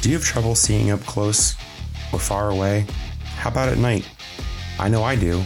Do 0.00 0.08
you 0.08 0.14
have 0.14 0.24
trouble 0.24 0.54
seeing 0.54 0.90
up 0.90 1.00
close 1.00 1.54
or 2.12 2.18
far 2.18 2.48
away? 2.48 2.86
How 3.36 3.50
about 3.50 3.68
at 3.68 3.76
night? 3.76 4.08
I 4.78 4.88
know 4.88 5.02
I 5.02 5.14
do. 5.14 5.44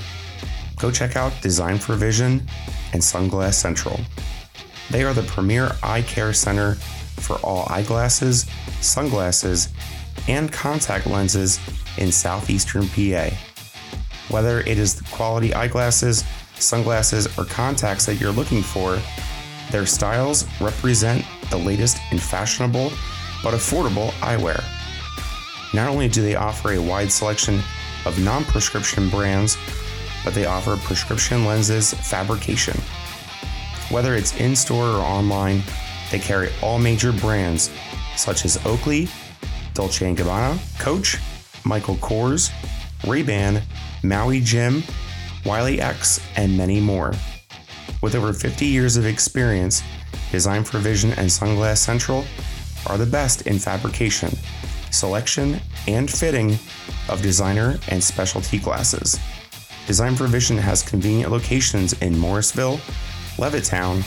Go 0.78 0.92
check 0.92 1.16
out 1.16 1.32
Design 1.42 1.78
for 1.78 1.96
Vision 1.96 2.46
and 2.92 3.02
Sunglass 3.02 3.54
Central. 3.54 3.98
They 4.90 5.02
are 5.02 5.12
the 5.12 5.24
premier 5.24 5.72
eye 5.82 6.02
care 6.02 6.32
center 6.32 6.74
for 7.16 7.36
all 7.38 7.66
eyeglasses, 7.68 8.46
sunglasses, 8.80 9.70
and 10.28 10.52
contact 10.52 11.08
lenses 11.08 11.58
in 11.98 12.12
southeastern 12.12 12.86
PA. 12.88 13.30
Whether 14.28 14.60
it 14.60 14.78
is 14.78 14.94
the 14.94 15.04
quality 15.04 15.52
eyeglasses, 15.52 16.22
sunglasses, 16.54 17.26
or 17.36 17.44
contacts 17.44 18.06
that 18.06 18.20
you're 18.20 18.30
looking 18.30 18.62
for, 18.62 19.00
their 19.72 19.86
styles 19.86 20.46
represent 20.60 21.24
the 21.50 21.58
latest 21.58 21.98
in 22.12 22.18
fashionable 22.18 22.92
but 23.44 23.54
affordable 23.54 24.10
eyewear. 24.14 24.64
Not 25.74 25.88
only 25.88 26.08
do 26.08 26.22
they 26.22 26.34
offer 26.34 26.72
a 26.72 26.80
wide 26.80 27.12
selection 27.12 27.60
of 28.06 28.18
non 28.18 28.44
prescription 28.44 29.08
brands, 29.10 29.56
but 30.24 30.34
they 30.34 30.46
offer 30.46 30.76
prescription 30.78 31.44
lenses 31.44 31.92
fabrication. 31.94 32.76
Whether 33.90 34.14
it's 34.14 34.34
in 34.40 34.56
store 34.56 34.86
or 34.86 35.00
online, 35.00 35.62
they 36.10 36.18
carry 36.18 36.50
all 36.62 36.78
major 36.78 37.12
brands 37.12 37.70
such 38.16 38.44
as 38.44 38.64
Oakley, 38.64 39.08
Dolce 39.74 40.14
& 40.14 40.16
Gabbana, 40.16 40.58
Coach, 40.78 41.18
Michael 41.64 41.96
Kors, 41.96 42.50
Ray-Ban, 43.06 43.60
Maui 44.02 44.40
Jim, 44.40 44.82
Wiley 45.44 45.80
X, 45.80 46.20
and 46.36 46.56
many 46.56 46.80
more. 46.80 47.12
With 48.00 48.14
over 48.14 48.32
50 48.32 48.64
years 48.64 48.96
of 48.96 49.04
experience, 49.04 49.82
Design 50.30 50.64
for 50.64 50.78
Vision 50.78 51.10
and 51.12 51.28
Sunglass 51.28 51.78
Central 51.78 52.24
are 52.86 52.98
the 52.98 53.06
best 53.06 53.42
in 53.42 53.58
fabrication, 53.58 54.30
selection, 54.90 55.60
and 55.86 56.10
fitting 56.10 56.58
of 57.08 57.22
designer 57.22 57.78
and 57.88 58.02
specialty 58.02 58.58
glasses. 58.58 59.18
Design 59.86 60.16
for 60.16 60.26
Vision 60.26 60.56
has 60.56 60.82
convenient 60.82 61.30
locations 61.30 61.92
in 62.00 62.18
Morrisville, 62.18 62.80
Levittown, 63.36 64.02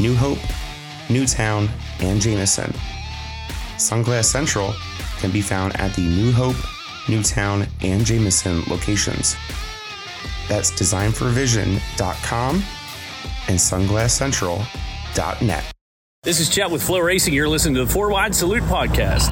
New 0.00 0.14
Hope, 0.14 0.38
Newtown, 1.10 1.68
and 2.00 2.20
Jamison. 2.20 2.72
Sunglass 3.76 4.24
Central 4.24 4.74
can 5.18 5.30
be 5.30 5.42
found 5.42 5.78
at 5.78 5.94
the 5.94 6.02
New 6.02 6.32
Hope, 6.32 6.56
Newtown, 7.08 7.66
and 7.82 8.04
Jamison 8.04 8.62
locations. 8.68 9.36
That's 10.48 10.70
designforvision.com 10.70 12.62
and 13.48 13.58
sunglasscentral.net. 13.58 15.69
This 16.22 16.38
is 16.38 16.50
Chet 16.50 16.70
with 16.70 16.86
FloRacing. 16.86 17.32
You're 17.32 17.48
listening 17.48 17.76
to 17.76 17.86
the 17.86 17.90
Four 17.90 18.10
Wide 18.10 18.34
Salute 18.34 18.62
podcast. 18.64 19.30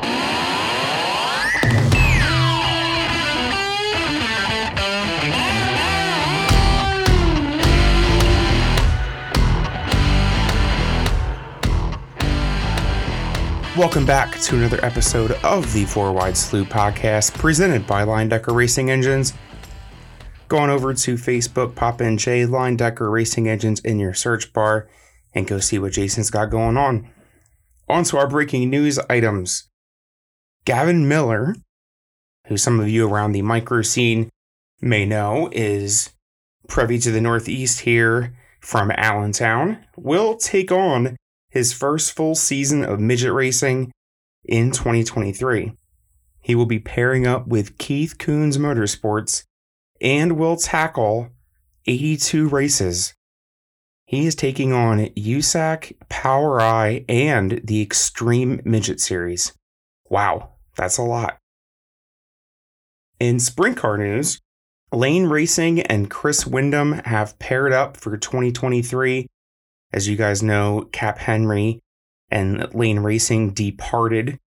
Welcome 13.77 14.06
back 14.06 14.41
to 14.41 14.56
another 14.56 14.83
episode 14.83 15.33
of 15.44 15.70
the 15.75 15.84
Four 15.84 16.14
Wide 16.14 16.39
Salute 16.39 16.70
podcast 16.70 17.34
presented 17.34 17.86
by 17.86 18.06
Leindecker 18.06 18.55
Racing 18.55 18.91
Engines. 18.91 19.34
Go 20.48 20.56
on 20.56 20.70
over 20.70 20.94
to 20.94 21.14
Facebook, 21.16 21.75
pop 21.75 22.00
in 22.00 22.16
J 22.16 22.47
Leindecker 22.47 23.12
Racing 23.12 23.47
Engines 23.47 23.81
in 23.81 23.98
your 23.98 24.14
search 24.14 24.55
bar 24.55 24.89
and 25.34 25.47
go 25.47 25.59
see 25.61 25.79
what 25.79 25.93
Jason's 25.93 26.31
got 26.31 26.51
going 26.51 26.77
on. 26.77 27.09
On 27.89 28.05
to 28.05 28.19
our 28.19 28.29
breaking 28.29 28.69
news 28.71 28.98
items. 29.11 29.69
Gavin 30.65 31.09
Miller, 31.09 31.55
who 32.47 32.57
some 32.57 32.81
of 32.81 32.89
you 32.89 33.09
around 33.09 33.33
the 33.33 33.43
micro 33.43 33.83
scene 33.83 34.29
may 34.81 35.06
know, 35.06 35.49
is 35.53 36.11
privy 36.69 36.99
to 36.99 37.11
the 37.11 37.21
Northeast 37.21 37.81
here 37.81 38.37
from 38.61 38.91
Allentown, 38.91 39.78
will 39.97 40.37
take 40.37 40.71
on 40.71 41.17
his 41.50 41.72
first 41.72 42.12
full 42.12 42.34
season 42.34 42.84
of 42.84 43.00
midget 43.00 43.33
racing 43.33 43.91
in 44.44 44.71
2023. 44.71 45.72
He 46.41 46.55
will 46.55 46.67
be 46.67 46.78
pairing 46.78 47.27
up 47.27 47.47
with 47.47 47.78
Keith 47.78 48.17
Kunz 48.19 48.56
Motorsports 48.56 49.44
and 50.00 50.38
will 50.38 50.56
tackle 50.56 51.31
82 51.87 52.49
races. 52.49 53.15
He 54.08 54.26
is 54.26 54.34
taking 54.34 54.72
on 54.72 55.00
USAC, 55.00 55.92
POWRi, 56.08 57.04
and 57.10 57.60
the 57.62 57.82
Extreme 57.82 58.62
Midget 58.64 59.00
Series. 59.00 59.52
Wow, 60.08 60.54
that's 60.76 60.96
a 60.96 61.02
lot. 61.02 61.36
In 63.20 63.38
sprint 63.38 63.76
car 63.76 63.98
news, 63.98 64.41
Lane 64.91 65.26
Racing 65.26 65.82
and 65.82 66.08
Chris 66.08 66.46
Windom 66.46 66.92
have 67.04 67.38
paired 67.38 67.74
up 67.74 67.98
for 67.98 68.16
2023 68.16 69.26
as 69.92 70.08
you 70.08 70.16
guys 70.16 70.42
know, 70.42 70.88
Cap 70.92 71.19
Henry 71.19 71.80
and 72.30 72.72
Lane 72.75 73.00
Racing 73.00 73.50
departed. 73.50 74.38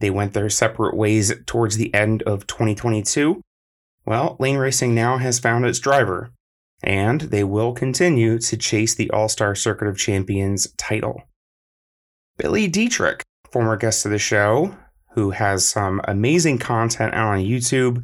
They 0.00 0.10
went 0.10 0.32
their 0.32 0.50
separate 0.50 0.96
ways 0.96 1.32
towards 1.46 1.76
the 1.76 1.92
end 1.94 2.22
of 2.22 2.46
2022. 2.46 3.42
Well, 4.04 4.36
Lane 4.38 4.56
Racing 4.56 4.94
now 4.94 5.18
has 5.18 5.38
found 5.38 5.64
its 5.64 5.78
driver, 5.78 6.30
and 6.82 7.22
they 7.22 7.44
will 7.44 7.72
continue 7.72 8.38
to 8.38 8.56
chase 8.56 8.94
the 8.94 9.10
All 9.10 9.28
Star 9.28 9.54
Circuit 9.54 9.88
of 9.88 9.98
Champions 9.98 10.72
title. 10.76 11.22
Billy 12.38 12.66
Dietrich, 12.66 13.22
former 13.50 13.76
guest 13.76 14.04
of 14.04 14.10
the 14.12 14.18
show, 14.18 14.76
who 15.14 15.30
has 15.30 15.66
some 15.66 16.00
amazing 16.04 16.58
content 16.58 17.14
out 17.14 17.34
on 17.34 17.38
YouTube, 17.38 18.02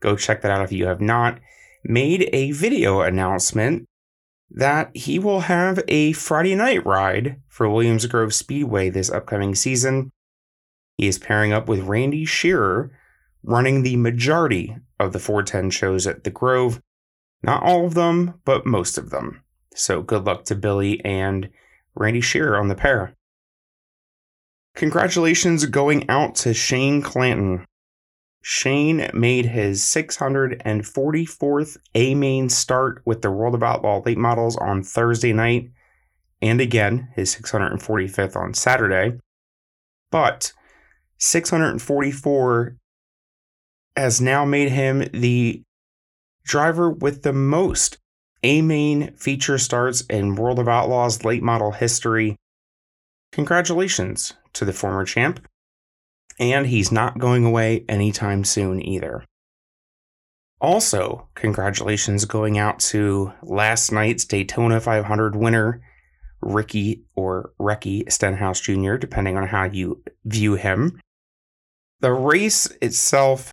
go 0.00 0.16
check 0.16 0.42
that 0.42 0.50
out 0.50 0.62
if 0.62 0.72
you 0.72 0.86
have 0.86 1.00
not, 1.00 1.38
made 1.84 2.28
a 2.32 2.52
video 2.52 3.00
announcement 3.00 3.86
that 4.50 4.94
he 4.96 5.18
will 5.18 5.40
have 5.40 5.82
a 5.88 6.12
Friday 6.12 6.54
night 6.54 6.84
ride 6.84 7.40
for 7.48 7.68
Williams 7.68 8.06
Grove 8.06 8.34
Speedway 8.34 8.90
this 8.90 9.10
upcoming 9.10 9.54
season. 9.54 10.10
He 10.96 11.06
is 11.06 11.18
pairing 11.18 11.52
up 11.52 11.68
with 11.68 11.80
Randy 11.80 12.24
Shearer, 12.24 12.90
running 13.42 13.82
the 13.82 13.96
majority 13.96 14.76
of 14.98 15.12
the 15.12 15.18
410 15.18 15.70
shows 15.70 16.06
at 16.06 16.24
the 16.24 16.30
Grove. 16.30 16.80
Not 17.42 17.62
all 17.62 17.86
of 17.86 17.94
them, 17.94 18.34
but 18.44 18.66
most 18.66 18.98
of 18.98 19.10
them. 19.10 19.42
So 19.74 20.02
good 20.02 20.24
luck 20.24 20.44
to 20.46 20.54
Billy 20.54 21.04
and 21.04 21.50
Randy 21.94 22.20
Shearer 22.20 22.58
on 22.58 22.68
the 22.68 22.74
pair. 22.74 23.14
Congratulations 24.74 25.66
going 25.66 26.08
out 26.08 26.34
to 26.36 26.54
Shane 26.54 27.02
Clanton. 27.02 27.64
Shane 28.42 29.10
made 29.12 29.46
his 29.46 29.82
644th 29.82 31.76
A 31.94 32.14
main 32.14 32.48
start 32.48 33.02
with 33.04 33.22
the 33.22 33.30
World 33.30 33.54
of 33.54 33.62
Outlaw 33.62 34.02
late 34.04 34.18
models 34.18 34.56
on 34.56 34.82
Thursday 34.82 35.32
night, 35.32 35.70
and 36.40 36.60
again 36.60 37.08
his 37.14 37.34
645th 37.34 38.36
on 38.36 38.54
Saturday. 38.54 39.18
But 40.10 40.52
644 41.18 42.76
has 43.96 44.20
now 44.20 44.44
made 44.44 44.70
him 44.70 45.08
the 45.12 45.62
driver 46.48 46.90
with 46.90 47.22
the 47.22 47.32
most 47.32 47.98
A 48.42 48.62
main 48.62 49.14
feature 49.16 49.58
starts 49.58 50.00
in 50.02 50.34
World 50.34 50.58
of 50.58 50.66
Outlaws 50.68 51.24
late 51.24 51.42
model 51.42 51.72
history. 51.72 52.36
Congratulations 53.30 54.32
to 54.54 54.64
the 54.64 54.72
former 54.72 55.04
champ 55.04 55.46
and 56.40 56.66
he's 56.66 56.92
not 56.92 57.18
going 57.18 57.44
away 57.44 57.84
anytime 57.88 58.44
soon 58.44 58.80
either. 58.80 59.24
Also, 60.60 61.28
congratulations 61.34 62.24
going 62.24 62.58
out 62.58 62.80
to 62.80 63.32
last 63.42 63.92
night's 63.92 64.24
Daytona 64.24 64.80
500 64.80 65.36
winner, 65.36 65.80
Ricky 66.40 67.04
or 67.14 67.52
Recky 67.60 68.10
Stenhouse 68.10 68.60
Jr., 68.60 68.96
depending 68.96 69.36
on 69.36 69.48
how 69.48 69.64
you 69.64 70.02
view 70.24 70.54
him. 70.54 71.00
The 72.00 72.12
race 72.12 72.66
itself 72.80 73.52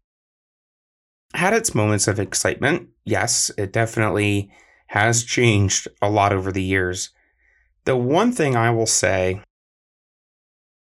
had 1.35 1.53
its 1.53 1.75
moments 1.75 2.07
of 2.07 2.19
excitement. 2.19 2.89
Yes, 3.03 3.51
it 3.57 3.71
definitely 3.73 4.51
has 4.87 5.23
changed 5.23 5.87
a 6.01 6.09
lot 6.09 6.33
over 6.33 6.51
the 6.51 6.63
years. 6.63 7.09
The 7.85 7.95
one 7.95 8.31
thing 8.31 8.55
I 8.55 8.71
will 8.71 8.85
say 8.85 9.41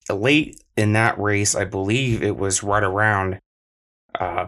late 0.09 0.63
in 0.77 0.93
that 0.93 1.19
race, 1.19 1.55
I 1.55 1.65
believe 1.65 2.23
it 2.23 2.37
was 2.37 2.63
right 2.63 2.83
around 2.83 3.41
uh, 4.19 4.47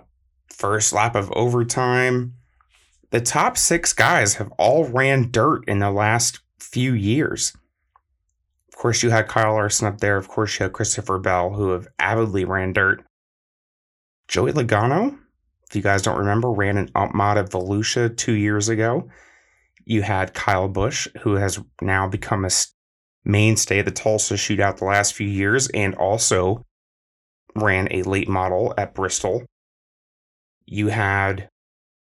first 0.49 0.93
lap 0.93 1.15
of 1.15 1.33
overtime. 1.33 2.35
The 3.11 3.21
top 3.21 3.57
six 3.57 3.93
guys 3.93 4.35
have 4.35 4.53
all 4.59 4.85
ran 4.85 5.31
dirt 5.31 5.69
in 5.69 5.79
the 5.79 5.91
last 5.91 6.41
few 6.59 6.93
years. 6.93 7.57
Of 8.69 8.77
course, 8.77 9.03
you 9.03 9.11
had 9.11 9.29
Kyle 9.29 9.55
Larson 9.55 9.89
up 9.89 9.99
there. 9.99 10.17
Of 10.19 10.29
course, 10.29 10.59
you 10.59 10.65
had 10.65 10.73
Christopher 10.73 11.19
Bell, 11.19 11.55
who 11.55 11.71
have 11.71 11.89
avidly 11.99 12.45
ran 12.45 12.73
dirt. 12.73 13.03
Joey 14.29 14.53
Logano, 14.53 15.19
if 15.69 15.77
you 15.77 15.83
guys 15.83 16.03
don't 16.03 16.19
remember, 16.19 16.51
ran 16.51 16.77
an 16.77 16.89
Upmod 16.93 17.39
of 17.39 17.51
Volusia 17.51 18.17
two 18.17 18.35
years 18.35 18.69
ago. 18.69 19.09
You 19.85 20.03
had 20.03 20.35
Kyle 20.35 20.69
Busch, 20.69 21.09
who 21.23 21.35
has 21.35 21.61
now 21.81 22.09
become 22.09 22.45
a 22.45 22.51
mainstay 23.25 23.81
of 23.81 23.85
the 23.85 23.91
Tulsa 23.91 24.35
shootout 24.35 24.79
the 24.79 24.85
last 24.85 25.15
few 25.15 25.27
years, 25.27 25.69
and 25.69 25.95
also 25.97 26.65
ran 27.55 27.89
a 27.91 28.03
late 28.03 28.29
model 28.29 28.75
at 28.79 28.95
Bristol. 28.95 29.45
You 30.67 30.89
had 30.89 31.49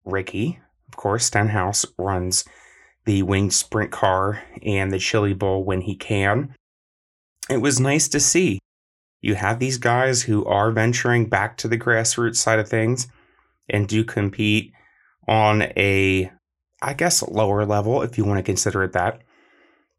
Ricky, 0.06 0.60
of 0.88 0.96
course, 0.96 1.26
Stenhouse 1.26 1.86
runs 1.98 2.46
the 3.06 3.24
winged 3.24 3.54
sprint 3.54 3.92
car 3.92 4.44
and 4.64 4.92
the 4.92 5.00
Chili 5.00 5.34
Bowl 5.34 5.64
when 5.64 5.82
he 5.82 5.96
can. 5.96 6.54
It 7.50 7.58
was 7.58 7.80
nice 7.80 8.08
to 8.10 8.20
see. 8.20 8.60
You 9.22 9.36
have 9.36 9.60
these 9.60 9.78
guys 9.78 10.24
who 10.24 10.46
are 10.46 10.72
venturing 10.72 11.28
back 11.28 11.58
to 11.58 11.68
the 11.68 11.78
grassroots 11.78 12.36
side 12.36 12.60
of 12.60 12.68
things 12.68 13.08
and 13.70 13.88
do 13.88 14.04
compete 14.04 14.74
on 15.28 15.62
a, 15.62 16.32
I 16.82 16.94
guess, 16.94 17.22
lower 17.22 17.66
level, 17.66 18.02
if 18.02 18.18
you 18.18 18.26
want 18.26 18.38
to 18.38 18.44
consider 18.44 18.84
it 18.84 18.94
that. 18.94 19.22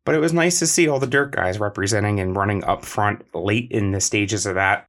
But 0.05 0.15
it 0.15 0.21
was 0.21 0.33
nice 0.33 0.59
to 0.61 0.67
see 0.67 0.89
all 0.89 0.99
the 0.99 1.07
dirt 1.07 1.33
guys 1.33 1.59
representing 1.59 2.19
and 2.19 2.35
running 2.35 2.65
up 2.65 2.85
front 2.85 3.23
late 3.35 3.71
in 3.71 3.93
the 3.93 4.01
stages 4.01 4.47
of 4.47 4.55
that. 4.55 4.87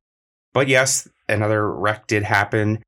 But 0.54 0.68
yes, 0.68 1.10
another 1.28 1.70
wreck 1.70 2.08
did 2.08 2.24
happen. 2.24 2.82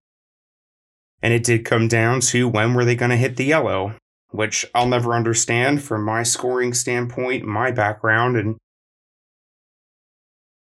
And 1.22 1.34
it 1.34 1.44
did 1.44 1.66
come 1.66 1.88
down 1.88 2.22
to 2.22 2.48
when 2.48 2.74
were 2.74 2.86
they 2.86 2.96
going 2.96 3.12
to 3.12 3.18
hit 3.18 3.36
the 3.36 3.46
yellow, 3.46 3.96
which 4.30 4.66
I'll 4.74 4.88
never 4.88 5.14
understand 5.14 5.84
from 5.84 6.04
my 6.04 6.24
scoring 6.24 6.74
standpoint, 6.74 7.44
my 7.44 7.72
background. 7.72 8.38
And 8.38 8.58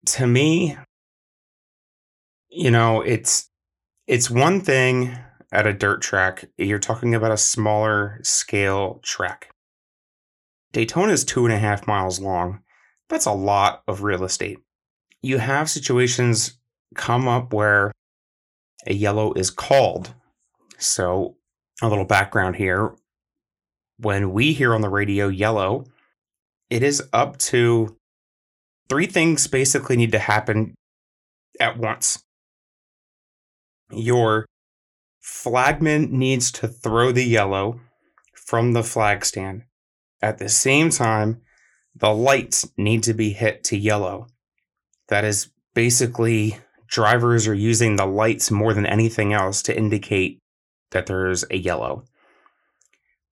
to 0.07 0.27
me, 0.27 0.77
you 2.51 2.71
know, 2.71 3.01
it's 3.01 3.49
it's 4.11 4.29
one 4.29 4.61
thing 4.61 5.17
at 5.53 5.69
a 5.69 5.73
dirt 5.73 6.03
track. 6.03 6.47
You're 6.59 6.81
talking 6.81 7.15
about 7.15 7.31
a 7.31 7.37
smaller 7.37 8.19
scale 8.25 8.99
track. 9.05 9.55
Daytona 10.73 11.13
is 11.13 11.25
two 11.25 11.45
and 11.45 11.55
a 11.55 11.59
half 11.59 11.87
miles 11.87 12.19
long. 12.19 12.61
That's 13.09 13.27
a 13.27 13.33
lot 13.33 13.85
of 13.87 14.03
real 14.03 14.25
estate. 14.25 14.59
You 15.23 15.39
have 15.39 15.71
situations 15.71 16.59
come 16.97 17.29
up 17.29 17.53
where 17.53 17.93
a 18.85 18.95
yellow 18.95 19.33
is 19.35 19.49
called. 19.49 20.13
So, 20.77 21.37
a 21.81 21.89
little 21.89 22.05
background 22.05 22.57
here. 22.57 22.97
When 24.01 24.33
we 24.33 24.55
hear 24.55 24.75
on 24.75 24.81
the 24.81 24.89
radio 24.89 25.29
yellow, 25.29 25.85
it 26.69 26.83
is 26.83 27.01
up 27.13 27.39
to 27.39 27.97
three 28.89 29.07
things 29.07 29.47
basically 29.47 29.97
need 29.97 30.11
to 30.13 30.19
happen 30.19 30.75
at 31.61 31.79
once. 31.79 32.25
Your 33.93 34.47
flagman 35.21 36.17
needs 36.19 36.51
to 36.53 36.69
throw 36.69 37.13
the 37.13 37.25
yellow 37.25 37.81
from 38.35 38.73
the 38.73 38.83
flag 38.83 39.25
stand. 39.25 39.63
At 40.23 40.39
the 40.39 40.49
same 40.49 40.91
time, 40.91 41.41
the 41.95 42.13
lights 42.15 42.69
need 42.77 43.03
to 43.05 43.15
be 43.15 43.33
hit 43.33 43.65
to 43.65 43.77
yellow. 43.77 44.27
That 45.09 45.25
is 45.25 45.51
basically 45.75 46.59
drivers 46.89 47.47
are 47.47 47.55
using 47.55 47.97
the 47.97 48.07
lights 48.07 48.51
more 48.51 48.75
than 48.75 48.87
anything 48.87 49.33
else 49.33 49.63
to 49.63 49.77
indicate 49.77 50.39
that 50.91 51.07
there's 51.07 51.45
a 51.51 51.57
yellow. 51.57 52.05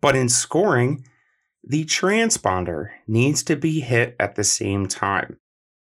But 0.00 0.16
in 0.16 0.28
scoring, 0.28 1.04
the 1.64 1.84
transponder 1.84 2.90
needs 3.06 3.42
to 3.44 3.56
be 3.56 3.80
hit 3.80 4.16
at 4.18 4.36
the 4.36 4.44
same 4.44 4.86
time. 4.86 5.38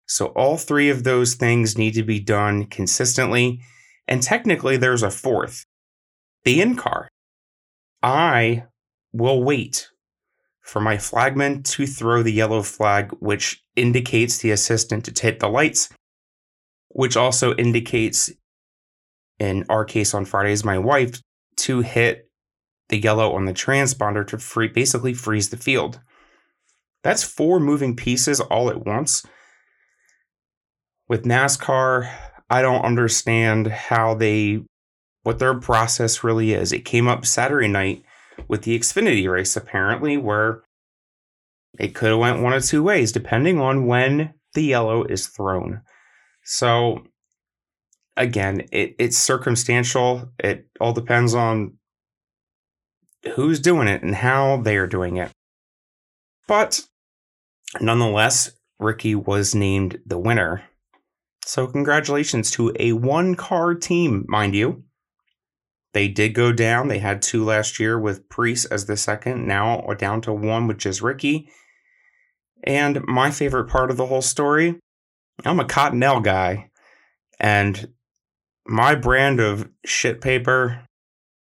So 0.06 0.26
all 0.28 0.56
three 0.56 0.88
of 0.88 1.04
those 1.04 1.34
things 1.34 1.76
need 1.76 1.94
to 1.94 2.02
be 2.02 2.20
done 2.20 2.66
consistently. 2.66 3.60
And 4.06 4.22
technically, 4.22 4.76
there's 4.76 5.02
a 5.02 5.10
fourth 5.10 5.64
the 6.44 6.60
in 6.60 6.76
car. 6.76 7.08
I 8.02 8.64
will 9.12 9.42
wait 9.42 9.88
for 10.60 10.80
my 10.80 10.98
flagman 10.98 11.62
to 11.62 11.86
throw 11.86 12.22
the 12.22 12.32
yellow 12.32 12.62
flag, 12.62 13.10
which 13.20 13.62
indicates 13.76 14.38
the 14.38 14.50
assistant 14.50 15.04
to 15.04 15.22
hit 15.22 15.40
the 15.40 15.48
lights, 15.48 15.88
which 16.88 17.16
also 17.16 17.54
indicates, 17.54 18.30
in 19.38 19.64
our 19.68 19.84
case 19.84 20.14
on 20.14 20.24
Fridays, 20.24 20.64
my 20.64 20.78
wife 20.78 21.20
to 21.56 21.80
hit 21.80 22.30
the 22.88 22.98
yellow 22.98 23.34
on 23.34 23.46
the 23.46 23.52
transponder 23.54 24.26
to 24.26 24.38
free, 24.38 24.68
basically 24.68 25.14
freeze 25.14 25.48
the 25.48 25.56
field. 25.56 26.00
That's 27.02 27.22
four 27.22 27.60
moving 27.60 27.96
pieces 27.96 28.40
all 28.40 28.70
at 28.70 28.84
once. 28.84 29.24
With 31.08 31.24
NASCAR, 31.24 32.10
I 32.50 32.62
don't 32.62 32.84
understand 32.84 33.68
how 33.68 34.14
they, 34.14 34.62
what 35.22 35.38
their 35.38 35.54
process 35.54 36.22
really 36.22 36.52
is. 36.52 36.72
It 36.72 36.84
came 36.84 37.08
up 37.08 37.26
Saturday 37.26 37.68
night 37.68 38.04
with 38.48 38.62
the 38.62 38.78
Xfinity 38.78 39.30
race 39.30 39.56
apparently, 39.56 40.16
where 40.16 40.62
it 41.78 41.94
could 41.94 42.10
have 42.10 42.18
went 42.18 42.42
one 42.42 42.52
of 42.52 42.64
two 42.64 42.82
ways 42.82 43.12
depending 43.12 43.60
on 43.60 43.86
when 43.86 44.34
the 44.54 44.62
yellow 44.62 45.04
is 45.04 45.26
thrown. 45.26 45.82
So 46.44 47.04
again, 48.16 48.66
it, 48.70 48.94
it's 48.98 49.16
circumstantial. 49.16 50.30
It 50.38 50.68
all 50.80 50.92
depends 50.92 51.34
on 51.34 51.78
who's 53.34 53.60
doing 53.60 53.88
it 53.88 54.02
and 54.02 54.14
how 54.14 54.58
they 54.58 54.76
are 54.76 54.86
doing 54.86 55.16
it. 55.16 55.32
But 56.46 56.82
nonetheless, 57.80 58.52
Ricky 58.78 59.14
was 59.14 59.54
named 59.54 60.00
the 60.04 60.18
winner. 60.18 60.62
So 61.44 61.66
congratulations 61.66 62.50
to 62.52 62.74
a 62.78 62.92
one 62.92 63.34
car 63.34 63.74
team, 63.74 64.24
mind 64.28 64.54
you. 64.54 64.84
They 65.92 66.08
did 66.08 66.34
go 66.34 66.52
down. 66.52 66.88
They 66.88 66.98
had 66.98 67.22
two 67.22 67.44
last 67.44 67.78
year 67.78 67.98
with 67.98 68.28
Preece 68.28 68.64
as 68.64 68.86
the 68.86 68.96
second, 68.96 69.46
now 69.46 69.80
down 69.98 70.20
to 70.22 70.32
one, 70.32 70.66
which 70.66 70.86
is 70.86 71.02
Ricky. 71.02 71.48
And 72.64 73.04
my 73.04 73.30
favorite 73.30 73.68
part 73.68 73.90
of 73.90 73.96
the 73.96 74.06
whole 74.06 74.22
story 74.22 74.80
I'm 75.44 75.60
a 75.60 75.64
Cottonelle 75.64 76.22
guy. 76.22 76.70
And 77.40 77.88
my 78.66 78.94
brand 78.94 79.40
of 79.40 79.68
shit 79.84 80.20
paper 80.20 80.86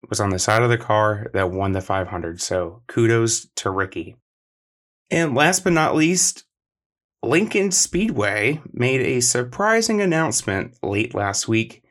was 0.08 0.20
on 0.20 0.30
the 0.30 0.38
side 0.38 0.62
of 0.62 0.70
the 0.70 0.78
car 0.78 1.30
that 1.34 1.50
won 1.50 1.72
the 1.72 1.80
500. 1.80 2.40
So 2.40 2.82
kudos 2.86 3.48
to 3.56 3.70
Ricky. 3.70 4.16
And 5.10 5.34
last 5.34 5.64
but 5.64 5.72
not 5.72 5.96
least, 5.96 6.44
Lincoln 7.22 7.70
Speedway 7.70 8.62
made 8.72 9.02
a 9.02 9.20
surprising 9.20 10.00
announcement 10.00 10.76
late 10.82 11.14
last 11.14 11.46
week 11.48 11.82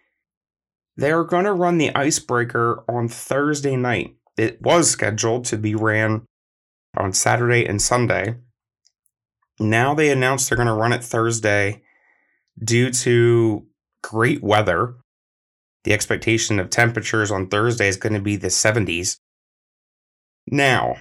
they're 1.00 1.24
going 1.24 1.46
to 1.46 1.54
run 1.54 1.78
the 1.78 1.96
icebreaker 1.96 2.84
on 2.90 3.08
Thursday 3.08 3.78
night. 3.78 4.18
It 4.38 4.62
was 4.62 4.92
scheduled 4.92 5.46
to 5.46 5.58
be 5.58 5.74
ran 5.74 6.26
on 6.98 7.14
Saturday 7.14 7.66
and 7.66 7.82
Sunday. 7.82 8.36
Now 9.62 9.94
they 9.94 10.12
announced 10.12 10.50
they're 10.50 10.58
going 10.58 10.68
to 10.68 10.74
run 10.74 10.92
it 10.92 11.04
Thursday 11.04 11.84
due 12.62 12.92
to 12.92 13.66
great 14.04 14.44
weather. 14.44 14.96
The 15.86 15.94
expectation 15.94 16.60
of 16.60 16.70
temperatures 16.70 17.32
on 17.32 17.48
Thursday 17.48 17.88
is 17.88 17.96
going 17.96 18.14
to 18.14 18.22
be 18.22 18.36
the 18.36 18.48
70s. 18.48 19.20
Now, 20.48 20.98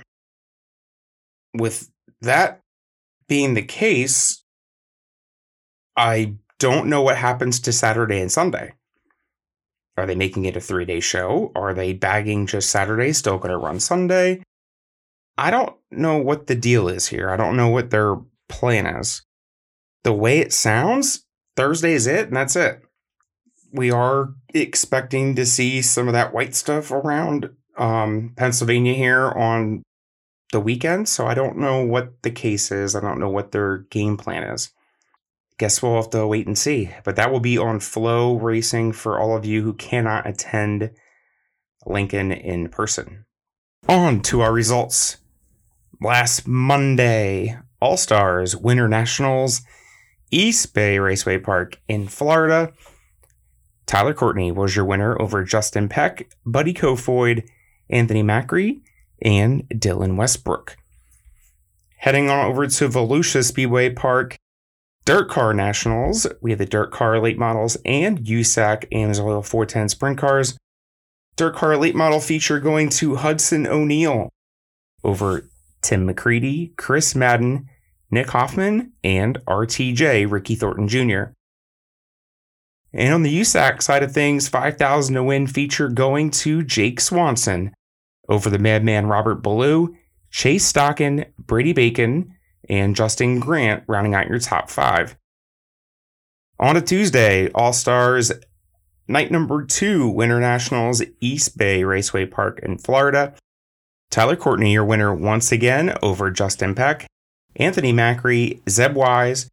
with 1.55 1.91
that 2.21 2.61
being 3.29 3.55
the 3.55 3.63
case, 3.63 4.43
I 5.97 6.35
don't 6.59 6.89
know 6.89 7.03
what 7.03 7.17
happens 7.17 7.61
to 7.61 7.73
Saturday 7.73 8.21
and 8.21 8.33
Sunday. 8.33 8.73
Are 9.97 10.07
they 10.07 10.15
making 10.15 10.45
it 10.45 10.57
a 10.57 10.61
three 10.61 10.85
day 10.85 11.01
show? 11.01 11.53
Are 11.55 11.75
they 11.75 11.93
bagging 11.93 12.47
just 12.47 12.71
Saturday, 12.71 13.13
still 13.13 13.39
going 13.39 13.51
to 13.51 13.59
run 13.59 13.81
Sunday? 13.81 14.43
I 15.37 15.51
don't 15.51 15.77
know 15.91 16.19
what 16.19 16.47
the 16.47 16.55
deal 16.55 16.89
is 16.89 17.09
here. 17.09 17.31
I 17.31 17.37
don't 17.37 17.57
know 17.57 17.69
what 17.69 17.91
their 17.91 18.17
plan 18.49 18.87
is. 18.87 19.23
The 20.05 20.13
way 20.13 20.39
it 20.39 20.53
sounds, 20.53 21.25
Thursday 21.57 21.93
is 21.93 22.07
it, 22.07 22.29
and 22.29 22.37
that's 22.37 22.57
it. 22.57 22.83
We 23.73 23.91
are 23.91 24.31
expecting 24.55 25.35
to 25.35 25.45
see 25.45 25.83
some 25.83 26.07
of 26.09 26.15
that 26.15 26.33
white 26.33 26.55
stuff 26.55 26.91
around 26.91 27.51
um, 27.77 28.33
Pennsylvania 28.37 28.95
here 28.95 29.31
on 29.31 29.83
the 30.53 30.61
weekend. 30.61 31.09
So 31.09 31.27
I 31.27 31.35
don't 31.35 31.59
know 31.59 31.85
what 31.85 32.23
the 32.23 32.31
case 32.31 32.71
is. 32.71 32.95
I 32.95 33.01
don't 33.01 33.21
know 33.21 33.31
what 33.31 33.53
their 33.53 33.79
game 33.91 34.17
plan 34.17 34.43
is 34.43 34.71
guess 35.59 35.83
we'll 35.83 35.97
have 35.97 36.11
to 36.11 36.27
wait 36.27 36.47
and 36.47 36.57
see. 36.57 36.91
But 37.05 37.17
that 37.17 37.31
will 37.31 37.41
be 37.41 37.59
on 37.59 37.81
FloRacing 37.81 38.95
for 38.95 39.19
all 39.19 39.37
of 39.37 39.45
you 39.45 39.63
who 39.63 39.75
cannot 39.75 40.27
attend 40.27 40.93
Lincoln 41.85 42.33
in 42.33 42.69
person. 42.69 43.27
On 43.89 44.21
to 44.23 44.41
our 44.41 44.53
results. 44.53 45.19
Last 46.01 46.47
Monday, 46.47 47.59
All 47.81 47.97
Stars 47.97 48.57
Winter 48.57 48.89
Nationals, 48.89 49.63
East 50.31 50.75
Bay 50.75 50.99
Raceway 50.99 51.39
Park 51.39 51.81
in 51.89 52.07
Florida. 52.07 52.73
Tyler 53.87 54.15
Courtney 54.15 54.53
was 54.53 54.77
your 54.77 54.85
winner 54.85 55.21
over 55.21 55.43
Justin 55.43 55.89
Peck, 55.89 56.31
Buddy 56.45 56.75
Kofoid, 56.75 57.49
Anthony 57.91 58.23
Macri, 58.23 58.83
and 59.23 59.69
Dylan 59.69 60.17
Westbrook. 60.17 60.77
Heading 61.99 62.31
on 62.31 62.47
over 62.47 62.67
to 62.67 62.89
Volusia 62.89 63.45
Speedway 63.45 63.91
Park, 63.91 64.37
Dirt 65.05 65.29
Car 65.29 65.55
Nationals, 65.55 66.27
we 66.41 66.51
have 66.51 66.59
the 66.59 66.67
Dirt 66.67 66.93
Car 66.93 67.19
Late 67.19 67.39
Models 67.39 67.77
and 67.85 68.19
USAC 68.19 68.89
Amsoil 68.93 69.45
410 69.45 69.89
Sprint 69.89 70.19
Cars. 70.19 70.57
Dirt 71.37 71.57
Car 71.57 71.77
Late 71.77 71.95
Model 71.95 72.21
feature 72.21 72.61
going 72.61 72.89
to 72.91 73.17
Hudson 73.17 73.67
O'Neill 73.67 74.29
over 75.03 75.49
Tim 75.83 76.07
McCreadie, 76.07 76.77
Chris 76.77 77.15
Madden, 77.15 77.69
Nick 78.11 78.31
Hoffman, 78.31 78.93
and 79.03 79.39
RTJ 79.47 80.31
Ricky 80.31 80.55
Thornton 80.55 80.89
Jr. 80.89 81.33
And 82.93 83.15
on 83.15 83.23
the 83.23 83.41
USAC 83.41 83.83
side 83.83 84.03
of 84.03 84.13
things, 84.13 84.49
5,000 84.49 85.15
to 85.15 85.23
win 85.23 85.47
feature 85.47 85.89
going 85.89 86.31
to 86.33 86.63
Jake 86.63 87.01
Swanson 87.01 87.73
over 88.29 88.51
the 88.51 88.59
Madman 88.59 89.07
Robert 89.07 89.43
Ballou, 89.43 89.97
Chase 90.31 90.71
Stockon, 90.71 91.27
Brady 91.39 91.73
Bacon, 91.73 92.35
and 92.69 92.95
Justin 92.95 93.41
Grant 93.41 93.85
rounding 93.87 94.15
out 94.15 94.29
your 94.29 94.39
top 94.39 94.71
five. 94.71 95.17
On 96.61 96.77
a 96.77 96.81
Tuesday, 96.81 97.51
All 97.55 97.73
Stars 97.73 98.33
night 99.07 99.31
number 99.31 99.65
two, 99.65 100.09
Winter 100.09 100.41
Nationals, 100.41 101.03
East 101.21 101.57
Bay 101.57 101.85
Raceway 101.85 102.27
Park 102.27 102.61
in 102.63 102.79
Florida. 102.79 103.35
Tyler 104.11 104.37
Courtney, 104.37 104.73
your 104.73 104.85
winner 104.85 105.15
once 105.15 105.53
again 105.53 105.95
over 106.03 106.31
Justin 106.31 106.75
Peck, 106.75 107.07
Anthony 107.57 107.93
Macri, 107.93 108.61
Zeb 108.69 108.95
Wise, 108.95 109.49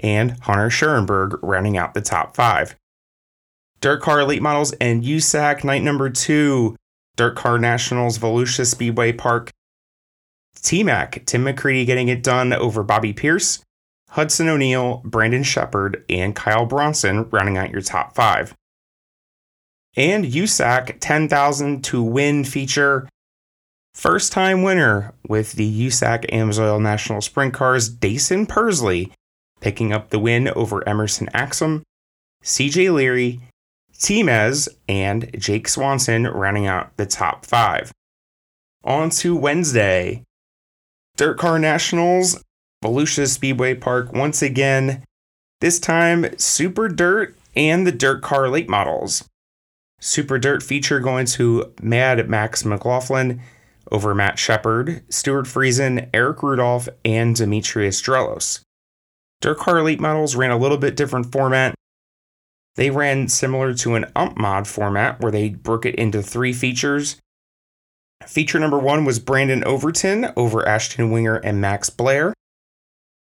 and 0.00 0.38
Hunter 0.42 0.68
Schuerenberg 0.68 1.38
rounding 1.42 1.76
out 1.76 1.94
the 1.94 2.00
top 2.00 2.34
five. 2.36 2.76
Dirt 3.80 4.00
Car 4.00 4.20
Elite 4.20 4.42
Models 4.42 4.72
and 4.74 5.04
USAC 5.04 5.64
night 5.64 5.82
number 5.82 6.08
two, 6.10 6.76
Dirt 7.16 7.36
Car 7.36 7.58
Nationals, 7.58 8.18
Volusia 8.18 8.66
Speedway 8.66 9.12
Park. 9.12 9.50
T 10.62 10.82
Mac, 10.82 11.24
Tim 11.26 11.44
McCreadie 11.44 11.86
getting 11.86 12.08
it 12.08 12.22
done 12.22 12.52
over 12.52 12.82
Bobby 12.82 13.12
Pierce, 13.12 13.62
Hudson 14.10 14.48
O'Neill, 14.48 15.02
Brandon 15.04 15.42
Shepard, 15.42 16.04
and 16.08 16.34
Kyle 16.34 16.66
Bronson 16.66 17.28
rounding 17.30 17.58
out 17.58 17.70
your 17.70 17.82
top 17.82 18.14
five. 18.14 18.54
And 19.96 20.24
USAC 20.24 20.96
10,000 21.00 21.84
to 21.84 22.02
win 22.02 22.44
feature. 22.44 23.08
First 23.92 24.32
time 24.32 24.62
winner 24.62 25.12
with 25.28 25.52
the 25.52 25.86
USAC 25.86 26.28
Amsoil 26.30 26.80
National 26.80 27.20
Sprint 27.20 27.54
Cars, 27.54 27.94
Daison 27.94 28.48
Pursley, 28.48 29.12
picking 29.60 29.92
up 29.92 30.10
the 30.10 30.18
win 30.18 30.48
over 30.48 30.86
Emerson 30.88 31.28
Axsom, 31.32 31.82
CJ 32.42 32.92
Leary, 32.92 33.40
Timez, 33.98 34.68
and 34.88 35.30
Jake 35.38 35.68
Swanson 35.68 36.24
rounding 36.24 36.66
out 36.66 36.96
the 36.96 37.06
top 37.06 37.46
five. 37.46 37.92
On 38.82 39.10
to 39.10 39.36
Wednesday. 39.36 40.22
Dirt 41.16 41.38
Car 41.38 41.58
Nationals, 41.58 42.42
Volusia 42.84 43.26
Speedway 43.26 43.74
Park 43.74 44.12
once 44.12 44.42
again. 44.42 45.04
This 45.60 45.78
time, 45.78 46.36
Super 46.38 46.88
Dirt 46.88 47.36
and 47.56 47.86
the 47.86 47.92
Dirt 47.92 48.20
Car 48.20 48.48
late 48.48 48.68
models. 48.68 49.24
Super 50.00 50.38
Dirt 50.38 50.62
feature 50.62 51.00
going 51.00 51.26
to 51.26 51.72
Mad 51.80 52.28
Max 52.28 52.64
McLaughlin 52.64 53.40
over 53.90 54.14
Matt 54.14 54.38
Shepard, 54.38 55.02
Stuart 55.08 55.46
Friesen, 55.46 56.08
Eric 56.12 56.42
Rudolph, 56.42 56.88
and 57.04 57.34
Demetrios 57.36 58.02
Drellias. 58.02 58.60
Dirt 59.40 59.58
Car 59.58 59.78
Elite 59.78 60.00
models 60.00 60.36
ran 60.36 60.50
a 60.50 60.58
little 60.58 60.78
bit 60.78 60.96
different 60.96 61.30
format. 61.30 61.74
They 62.76 62.90
ran 62.90 63.28
similar 63.28 63.74
to 63.74 63.94
an 63.94 64.06
ump 64.16 64.36
mod 64.36 64.66
format 64.66 65.20
where 65.20 65.32
they 65.32 65.50
broke 65.50 65.86
it 65.86 65.94
into 65.94 66.22
three 66.22 66.52
features 66.52 67.16
Feature 68.26 68.58
number 68.58 68.78
one 68.78 69.04
was 69.04 69.18
Brandon 69.18 69.62
Overton 69.64 70.32
over 70.36 70.66
Ashton 70.66 71.10
Winger 71.10 71.36
and 71.36 71.60
Max 71.60 71.90
Blair. 71.90 72.32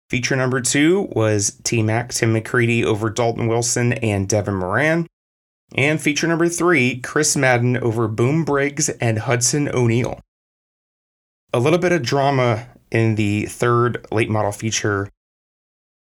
Feature 0.09 0.37
number 0.37 0.61
two 0.61 1.09
was 1.13 1.59
T 1.65 1.83
Mac 1.83 2.11
Tim 2.13 2.35
McCreadie 2.35 2.85
over 2.85 3.11
Dalton 3.11 3.49
Wilson 3.49 3.95
and 3.95 4.29
Devin 4.29 4.55
Moran. 4.55 5.07
And 5.75 6.01
feature 6.01 6.29
number 6.29 6.49
three, 6.49 7.01
Chris 7.01 7.37
Madden 7.37 7.77
over 7.79 8.07
Boom 8.07 8.45
Briggs 8.45 8.89
and 8.89 9.21
Hudson 9.21 9.69
O'Neill. 9.75 10.21
A 11.53 11.59
little 11.59 11.79
bit 11.79 11.93
of 11.93 12.03
drama 12.03 12.69
in 12.93 13.17
the 13.17 13.47
third 13.47 14.07
late 14.13 14.31
model 14.31 14.53
feature. 14.53 15.09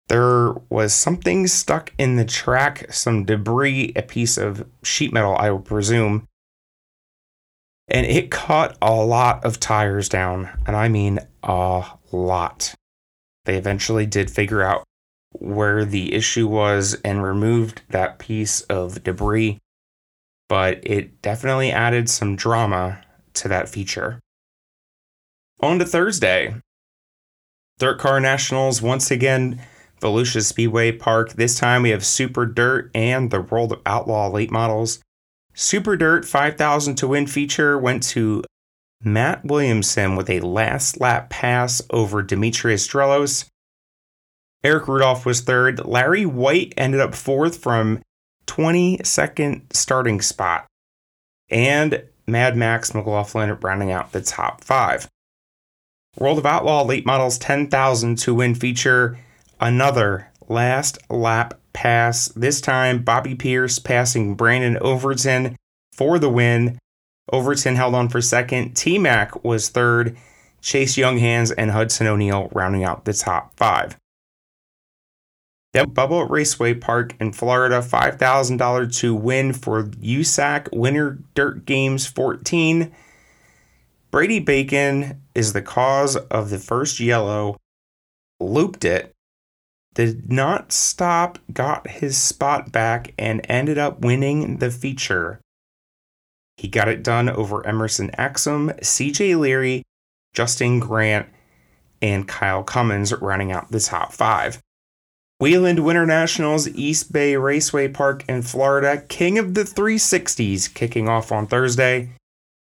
There 0.08 0.54
was 0.70 0.94
something 0.94 1.46
stuck 1.46 1.92
in 1.98 2.16
the 2.16 2.24
track, 2.24 2.92
some 2.92 3.24
debris, 3.24 3.92
a 3.94 4.02
piece 4.02 4.38
of 4.38 4.66
sheet 4.82 5.12
metal, 5.12 5.36
I 5.36 5.50
would 5.50 5.66
presume, 5.66 6.26
and 7.88 8.06
it 8.06 8.30
cut 8.30 8.76
a 8.80 8.94
lot 8.94 9.44
of 9.44 9.60
tires 9.60 10.08
down, 10.08 10.48
and 10.66 10.74
I 10.76 10.88
mean 10.88 11.20
a 11.42 11.84
lot. 12.10 12.74
They 13.44 13.56
eventually 13.56 14.06
did 14.06 14.30
figure 14.30 14.62
out 14.62 14.84
where 15.32 15.84
the 15.84 16.14
issue 16.14 16.48
was 16.48 16.94
and 17.04 17.22
removed 17.22 17.82
that 17.90 18.18
piece 18.18 18.62
of 18.62 19.02
debris, 19.04 19.58
but 20.48 20.80
it 20.82 21.20
definitely 21.20 21.70
added 21.70 22.08
some 22.08 22.36
drama 22.36 23.02
to 23.34 23.48
that 23.48 23.68
feature. 23.68 24.20
On 25.60 25.78
to 25.78 25.84
Thursday. 25.84 26.56
Dirt 27.78 27.98
Car 27.98 28.20
Nationals 28.20 28.82
once 28.82 29.10
again, 29.10 29.60
Volusia 30.00 30.42
Speedway 30.42 30.92
Park. 30.92 31.32
This 31.34 31.58
time 31.58 31.82
we 31.82 31.90
have 31.90 32.04
Super 32.04 32.46
Dirt 32.46 32.90
and 32.94 33.30
the 33.30 33.40
World 33.40 33.72
of 33.72 33.82
Outlaw 33.86 34.28
late 34.28 34.50
models. 34.50 35.00
Super 35.54 35.96
Dirt 35.96 36.24
5000 36.24 36.94
to 36.96 37.08
win 37.08 37.26
feature 37.26 37.78
went 37.78 38.02
to 38.04 38.44
Matt 39.02 39.44
Williamson 39.44 40.16
with 40.16 40.30
a 40.30 40.40
last 40.40 41.00
lap 41.00 41.30
pass 41.30 41.82
over 41.90 42.22
Demetrios 42.22 42.88
Drellias. 42.88 43.48
Eric 44.64 44.88
Rudolph 44.88 45.24
was 45.24 45.40
third. 45.40 45.84
Larry 45.84 46.26
Wight 46.26 46.74
ended 46.76 47.00
up 47.00 47.14
fourth 47.14 47.58
from 47.58 48.00
22nd 48.46 49.72
starting 49.72 50.20
spot. 50.20 50.66
And 51.48 52.04
Mad 52.26 52.56
Max 52.56 52.94
McLaughlin 52.94 53.56
rounding 53.60 53.92
out 53.92 54.12
the 54.12 54.20
top 54.20 54.64
five. 54.64 55.08
World 56.18 56.38
of 56.38 56.46
Outlaw 56.46 56.84
late 56.84 57.06
models 57.06 57.38
10,000 57.38 58.18
to 58.18 58.34
win 58.34 58.54
feature. 58.54 59.18
Another 59.60 60.30
last 60.48 60.98
lap 61.10 61.58
pass. 61.72 62.28
This 62.28 62.60
time, 62.60 63.02
Bobby 63.02 63.34
Pierce 63.34 63.78
passing 63.78 64.34
Brandon 64.34 64.78
Overton 64.78 65.56
for 65.92 66.18
the 66.18 66.30
win. 66.30 66.78
Overton 67.32 67.76
held 67.76 67.94
on 67.94 68.08
for 68.08 68.20
second. 68.20 68.74
T 68.74 68.98
Mac 68.98 69.44
was 69.44 69.68
third. 69.68 70.16
Chase 70.60 70.96
Junghans 70.96 71.52
and 71.56 71.70
Hudson 71.70 72.06
O'Neill 72.06 72.48
rounding 72.52 72.84
out 72.84 73.04
the 73.04 73.12
top 73.12 73.56
five. 73.56 73.96
Then 75.74 75.90
Bubba 75.90 76.28
Raceway 76.28 76.74
Park 76.74 77.14
in 77.20 77.32
Florida, 77.32 77.80
$5,000 77.80 78.96
to 79.00 79.14
win 79.14 79.52
for 79.52 79.84
USAC 79.84 80.74
Winter 80.74 81.18
Dirt 81.34 81.66
Games 81.66 82.06
14. 82.06 82.90
Brady 84.10 84.40
Bacon 84.40 85.22
is 85.34 85.52
the 85.52 85.62
cause 85.62 86.16
of 86.16 86.48
the 86.48 86.58
first 86.58 86.98
yellow, 86.98 87.58
looped 88.40 88.84
it, 88.84 89.12
did 89.98 90.30
not 90.30 90.70
stop, 90.70 91.40
got 91.52 91.88
his 91.88 92.16
spot 92.16 92.70
back, 92.70 93.12
and 93.18 93.44
ended 93.48 93.78
up 93.78 93.98
winning 94.00 94.58
the 94.58 94.70
feature. 94.70 95.40
He 96.56 96.68
got 96.68 96.86
it 96.86 97.02
done 97.02 97.28
over 97.28 97.66
Emerson 97.66 98.12
Axsom, 98.16 98.78
CJ 98.78 99.36
Leary, 99.36 99.82
Justin 100.32 100.78
Grant, 100.78 101.26
and 102.00 102.28
Kyle 102.28 102.62
Cummins 102.62 103.12
running 103.14 103.50
out 103.50 103.72
the 103.72 103.80
top 103.80 104.12
five. 104.12 104.60
Whelen 105.40 105.82
Winter 105.82 106.06
Nationals, 106.06 106.68
East 106.68 107.12
Bay 107.12 107.34
Raceway 107.34 107.88
Park 107.88 108.24
in 108.28 108.42
Florida, 108.42 109.02
King 109.08 109.36
of 109.36 109.54
the 109.54 109.64
360s, 109.64 110.72
kicking 110.72 111.08
off 111.08 111.32
on 111.32 111.48
Thursday. 111.48 112.10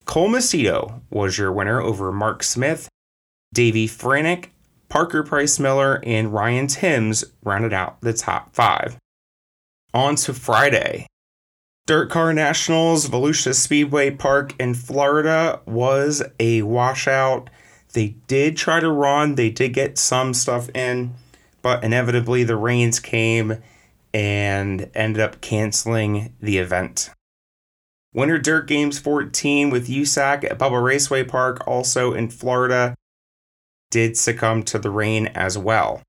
Cole 0.04 0.28
Macedo 0.28 1.00
was 1.10 1.36
your 1.36 1.50
winner 1.50 1.80
over 1.80 2.12
Mark 2.12 2.44
Smith. 2.44 2.88
Davey 3.52 3.88
Franick 3.88 4.50
Parker 4.88 5.22
Price 5.22 5.58
Miller, 5.58 6.00
and 6.04 6.32
Ryan 6.32 6.66
Timms 6.66 7.24
rounded 7.42 7.72
out 7.72 8.00
the 8.00 8.12
top 8.12 8.54
five. 8.54 8.96
On 9.94 10.16
to 10.16 10.34
Friday. 10.34 11.06
Dirt 11.86 12.10
Car 12.10 12.34
Nationals, 12.34 13.08
Volusia 13.08 13.54
Speedway 13.54 14.10
Park 14.10 14.54
in 14.60 14.74
Florida 14.74 15.60
was 15.64 16.22
a 16.38 16.62
washout. 16.62 17.48
They 17.94 18.16
did 18.26 18.56
try 18.56 18.80
to 18.80 18.90
run, 18.90 19.36
they 19.36 19.48
did 19.48 19.72
get 19.72 19.96
some 19.96 20.34
stuff 20.34 20.68
in, 20.74 21.14
but 21.62 21.82
inevitably 21.82 22.44
the 22.44 22.56
rains 22.56 23.00
came 23.00 23.62
and 24.12 24.90
ended 24.94 25.22
up 25.22 25.40
canceling 25.40 26.34
the 26.40 26.58
event. 26.58 27.10
Winter 28.12 28.38
Dirt 28.38 28.66
Games 28.66 28.98
14 28.98 29.70
with 29.70 29.88
USAC 29.88 30.44
at 30.44 30.58
Bubba 30.58 30.82
Raceway 30.82 31.24
Park, 31.24 31.66
also 31.66 32.12
in 32.12 32.28
Florida, 32.28 32.94
did 33.90 34.16
succumb 34.16 34.62
to 34.64 34.78
the 34.78 34.90
rain 34.90 35.26
as 35.28 35.56
well. 35.56 36.02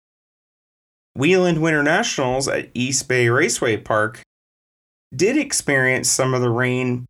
Whelen 1.16 1.62
Winter 1.62 1.84
Nationals 1.84 2.48
at 2.48 2.70
East 2.74 3.08
Bay 3.08 3.30
Raceway 3.30 3.78
Park 3.78 4.22
did 5.16 5.38
experience 5.38 6.10
some 6.10 6.34
of 6.34 6.42
the 6.42 6.50
rain, 6.50 7.06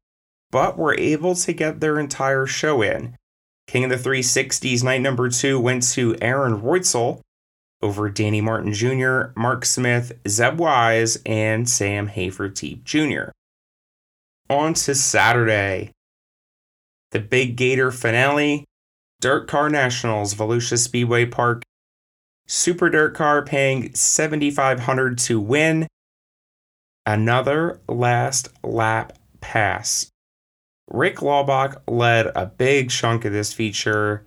but 0.52 0.78
were 0.78 0.98
able 0.98 1.36
to 1.36 1.54
get 1.54 1.80
their 1.80 2.00
entire 2.00 2.46
show 2.46 2.82
in. 2.82 3.16
King 3.68 3.84
of 3.84 3.90
the 3.90 4.10
360s 4.10 4.84
night 4.84 5.02
number 5.02 5.30
two 5.30 5.60
went 5.60 5.84
to 5.92 6.16
Aaron 6.22 6.62
Reutzel 6.62 7.22
over 7.82 8.10
Danny 8.10 8.42
Martin 8.42 8.74
Jr., 8.74 9.32
Mark 9.36 9.64
Smith, 9.66 10.12
Zeb 10.28 10.60
Wise, 10.60 11.18
and 11.26 11.70
Sam 11.70 12.10
Hafertepe 12.10 12.84
Jr. 12.84 13.32
On 14.50 14.74
to 14.74 14.96
Saturday. 14.96 15.92
The 17.12 17.20
Big 17.20 17.56
Gator 17.56 17.92
finale 17.92 18.66
Dirt 19.22 19.50
Car 19.50 19.70
Nationals, 19.70 20.34
Volusia 20.34 20.78
Speedway 20.78 21.26
Park. 21.26 21.64
Super 22.48 22.90
Dirt 22.90 23.14
Car 23.14 23.44
paying 23.44 23.94
7500 23.94 25.18
to 25.20 25.42
win. 25.42 25.88
another 27.06 27.82
last 27.88 28.50
lap 28.64 29.18
pass. 29.42 30.10
Rick 30.90 31.18
Laubach 31.18 31.82
led 31.88 32.28
a 32.28 32.46
big 32.46 32.90
chunk 32.92 33.26
of 33.26 33.34
this 33.34 33.52
feature, 33.52 34.24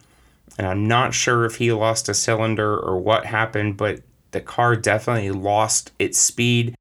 and 0.58 0.66
I'm 0.66 0.86
not 0.86 1.14
sure 1.14 1.44
if 1.44 1.56
he 1.56 1.72
lost 1.72 2.08
a 2.08 2.14
cylinder 2.14 2.76
or 2.76 2.98
what 2.98 3.24
happened, 3.24 3.78
but 3.78 4.02
the 4.32 4.40
car 4.40 4.76
definitely 4.76 5.30
lost 5.30 5.92
its 5.98 6.18
speed. 6.18 6.74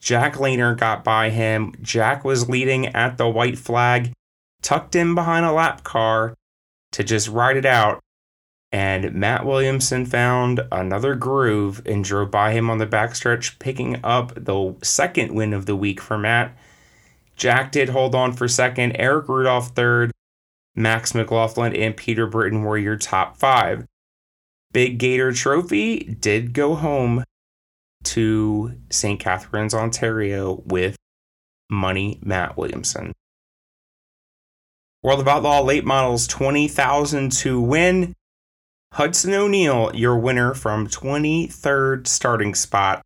Jack 0.00 0.34
Lehner 0.34 0.76
got 0.76 1.02
by 1.02 1.30
him. 1.30 1.74
Jack 1.80 2.24
was 2.24 2.50
leading 2.50 2.86
at 2.88 3.16
the 3.16 3.28
white 3.28 3.58
flag, 3.58 4.12
tucked 4.62 4.94
in 4.94 5.14
behind 5.14 5.46
a 5.46 5.52
lap 5.52 5.84
car 5.84 6.35
to 6.96 7.04
just 7.04 7.28
ride 7.28 7.58
it 7.58 7.66
out. 7.66 8.00
And 8.72 9.14
Matt 9.14 9.44
Williamson 9.44 10.06
found 10.06 10.62
another 10.72 11.14
groove 11.14 11.82
and 11.84 12.02
drove 12.02 12.30
by 12.30 12.52
him 12.52 12.70
on 12.70 12.78
the 12.78 12.86
backstretch, 12.86 13.58
picking 13.58 14.00
up 14.02 14.32
the 14.34 14.74
second 14.82 15.32
win 15.34 15.52
of 15.52 15.66
the 15.66 15.76
week 15.76 16.00
for 16.00 16.16
Matt. 16.16 16.56
Jack 17.36 17.70
did 17.70 17.90
hold 17.90 18.14
on 18.14 18.32
for 18.32 18.48
second, 18.48 18.96
Eric 18.98 19.28
Rudolph 19.28 19.68
third, 19.74 20.10
Max 20.74 21.14
McLaughlin 21.14 21.76
and 21.76 21.94
Peter 21.94 22.26
Britten 22.26 22.62
were 22.62 22.78
your 22.78 22.96
top 22.96 23.36
five. 23.36 23.84
Big 24.72 24.96
Gator 24.96 25.32
Trophy 25.32 26.16
did 26.18 26.54
go 26.54 26.76
home 26.76 27.24
to 28.04 28.74
St. 28.88 29.20
Catharines, 29.20 29.74
Ontario 29.74 30.62
with 30.64 30.96
Money 31.68 32.20
Matt 32.22 32.56
Williamson. 32.56 33.12
World 35.06 35.20
of 35.20 35.28
Outlaw 35.28 35.62
late 35.62 35.84
models 35.84 36.26
20,000 36.26 37.30
to 37.30 37.60
win. 37.60 38.12
Hudson 38.94 39.34
O'Neill, 39.34 39.94
your 39.94 40.18
winner 40.18 40.52
from 40.52 40.88
23rd 40.88 42.08
starting 42.08 42.56
spot. 42.56 43.02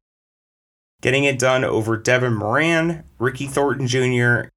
Getting 1.02 1.24
it 1.24 1.38
done 1.38 1.62
over 1.62 1.98
Devin 1.98 2.32
Moran, 2.32 3.04
Ricky 3.18 3.46
Thornton 3.46 3.86
Jr., 3.86 4.48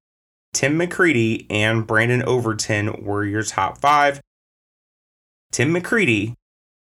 Tim 0.54 0.78
McCreadie, 0.78 1.44
and 1.50 1.86
Brandon 1.86 2.22
Overton 2.22 3.04
were 3.04 3.26
your 3.26 3.42
top 3.42 3.76
five. 3.76 4.22
Tim 5.52 5.74
McCreadie 5.74 6.32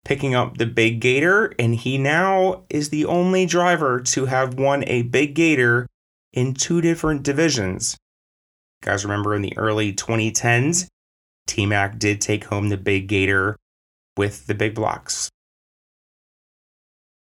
picking 0.05 0.35
up 0.35 0.59
the 0.59 0.67
Big 0.67 1.01
Gator, 1.01 1.55
and 1.59 1.77
he 1.77 1.97
now 1.97 2.65
is 2.69 2.91
the 2.91 3.07
only 3.07 3.47
driver 3.47 4.01
to 4.01 4.27
have 4.27 4.59
won 4.59 4.85
a 4.87 5.01
Big 5.01 5.35
Gator 5.35 5.87
in 6.31 6.53
two 6.53 6.83
different 6.83 7.23
divisions. 7.23 7.97
Guys 8.83 9.05
remember 9.05 9.35
in 9.35 9.43
the 9.43 9.57
early 9.57 9.93
2010s, 9.93 10.89
T 11.47 11.67
Mac 11.67 11.99
did 11.99 12.21
take 12.21 12.45
home 12.45 12.69
the 12.69 12.77
Big 12.77 13.07
Gator 13.07 13.57
with 14.17 14.47
the 14.47 14.55
big 14.55 14.75
blocks. 14.75 15.31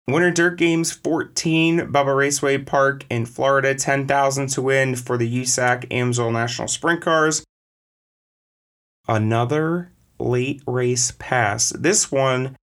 Winter 0.09 0.31
Dirt 0.31 0.59
Games 0.59 0.93
14, 0.93 1.81
Bubba 1.93 2.17
Raceway 2.17 2.59
Park 2.59 3.05
in 3.11 3.27
Florida, 3.27 3.75
10,000 3.75 4.47
to 4.49 4.63
win 4.63 4.95
for 4.95 5.17
the 5.17 5.43
USAC 5.43 5.89
Amsoil 5.89 6.33
National 6.33 6.69
Sprint 6.69 7.01
Cars. 7.01 7.45
Another 9.09 9.93
late 10.19 10.63
race 10.67 11.13
pass. 11.19 11.71
This 11.71 12.13
one 12.13 12.57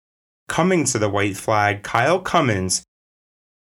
coming 0.48 0.84
to 0.84 0.98
the 0.98 1.08
white 1.08 1.36
flag, 1.36 1.82
Kyle 1.82 2.20
Cummins 2.20 2.84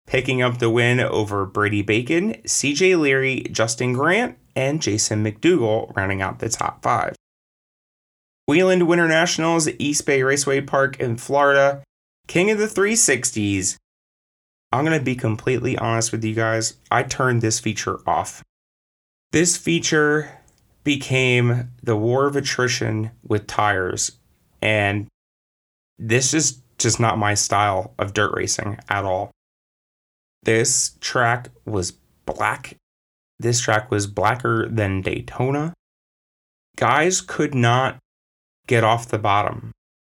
picking 0.08 0.42
up 0.42 0.58
the 0.58 0.70
win 0.70 0.98
over 0.98 1.44
Brady 1.44 1.82
Bacon, 1.82 2.34
CJ 2.46 2.98
Leary, 2.98 3.42
Justin 3.52 3.92
Grant, 3.92 4.38
and 4.58 4.82
Jason 4.82 5.24
McDougal 5.24 5.94
rounding 5.96 6.20
out 6.20 6.40
the 6.40 6.48
top 6.48 6.82
five. 6.82 7.14
Wheeland 8.50 8.88
Winter 8.88 9.06
Nationals, 9.06 9.68
East 9.78 10.04
Bay 10.04 10.22
Raceway 10.24 10.62
Park 10.62 10.98
in 10.98 11.16
Florida, 11.16 11.84
King 12.26 12.50
of 12.50 12.58
the 12.58 12.66
360s. 12.66 13.76
I'm 14.72 14.84
going 14.84 14.98
to 14.98 15.04
be 15.04 15.14
completely 15.14 15.78
honest 15.78 16.10
with 16.10 16.24
you 16.24 16.34
guys. 16.34 16.74
I 16.90 17.04
turned 17.04 17.40
this 17.40 17.60
feature 17.60 18.00
off. 18.04 18.42
This 19.30 19.56
feature 19.56 20.40
became 20.82 21.70
the 21.82 21.96
war 21.96 22.26
of 22.26 22.34
attrition 22.34 23.12
with 23.22 23.46
tires. 23.46 24.12
And 24.60 25.06
this 25.98 26.34
is 26.34 26.62
just 26.78 26.98
not 26.98 27.16
my 27.16 27.34
style 27.34 27.94
of 27.96 28.12
dirt 28.12 28.32
racing 28.34 28.78
at 28.88 29.04
all. 29.04 29.30
This 30.42 30.96
track 31.00 31.50
was 31.64 31.92
black. 32.26 32.77
This 33.38 33.60
track 33.60 33.90
was 33.90 34.06
blacker 34.06 34.68
than 34.68 35.02
Daytona. 35.02 35.74
Guys 36.76 37.20
could 37.20 37.54
not 37.54 37.98
get 38.66 38.84
off 38.84 39.08
the 39.08 39.18
bottom. 39.18 39.72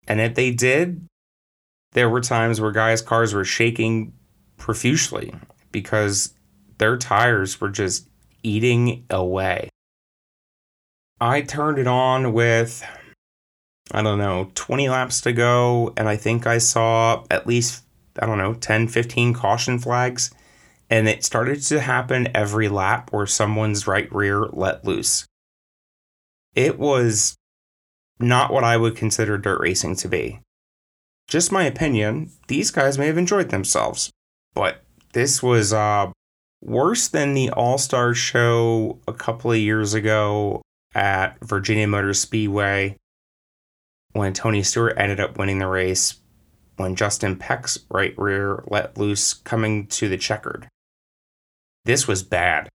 And 0.07 0.21
if 0.21 0.35
they 0.35 0.51
did, 0.51 1.07
there 1.93 2.09
were 2.09 2.21
times 2.21 2.61
where 2.61 2.73
guys' 2.73 3.03
cars 3.03 3.35
were 3.35 3.45
shaking 3.45 4.13
profusely 4.57 5.35
because 5.73 6.35
their 6.79 6.97
tires 6.97 7.61
were 7.61 7.69
just 7.69 8.09
eating 8.43 9.05
away. 9.11 9.69
I 11.21 11.43
turned 11.43 11.79
it 11.79 11.87
on 11.87 12.33
with, 12.33 12.83
I 13.93 14.03
don't 14.03 14.19
know, 14.19 14.51
20 14.55 14.89
laps 14.89 15.21
to 15.23 15.33
go, 15.33 15.93
and 15.97 16.09
I 16.09 16.17
think 16.17 16.47
I 16.47 16.59
saw 16.59 17.25
at 17.31 17.47
least, 17.47 17.85
I 18.19 18.27
don't 18.27 18.39
know, 18.39 18.55
10, 18.55 18.89
15 18.89 19.35
caution 19.35 19.79
flags. 19.79 20.31
And 20.91 21.09
it 21.09 21.25
started 21.25 21.63
to 21.63 21.81
happen 21.81 22.29
every 22.35 22.69
lap 22.69 23.13
where 23.13 23.27
someone's 23.27 23.87
right 23.87 24.13
rear 24.13 24.41
let 24.47 24.85
loose. 24.85 25.25
It 26.55 26.79
was 26.79 27.37
not 28.19 28.53
what 28.53 28.65
I 28.65 28.77
would 28.77 28.97
consider 28.97 29.39
dirt 29.39 29.61
racing 29.61 29.97
to 29.97 30.09
be. 30.09 30.41
Just 31.29 31.53
my 31.53 31.63
opinion, 31.63 32.31
these 32.49 32.73
guys 32.73 32.99
may 32.99 33.07
have 33.07 33.17
enjoyed 33.17 33.51
themselves, 33.51 34.11
but 34.53 34.83
this 35.13 35.43
was 35.43 35.73
uh, 35.73 36.11
worse 36.61 37.07
than 37.07 37.35
the 37.35 37.51
All 37.51 37.79
Star 37.79 38.15
show 38.15 38.99
a 39.07 39.13
couple 39.13 39.53
of 39.53 39.59
years 39.59 39.95
ago 39.95 40.61
at 40.95 41.39
Virginia 41.41 41.87
Motor 41.87 42.15
Speedway 42.15 42.97
when 44.13 44.33
Tony 44.33 44.63
Stewart 44.63 44.95
ended 44.97 45.21
up 45.21 45.39
winning 45.39 45.61
the 45.61 45.69
race 45.69 46.17
when 46.77 46.97
Justin 46.97 47.37
Peck's 47.37 47.79
right 47.91 48.15
rear 48.19 48.65
let 48.67 48.99
loose 48.99 49.35
coming 49.35 49.87
to 49.87 50.09
the 50.09 50.19
checkered. 50.19 50.67
This 51.85 52.07
was 52.07 52.23
bad. 52.23 52.69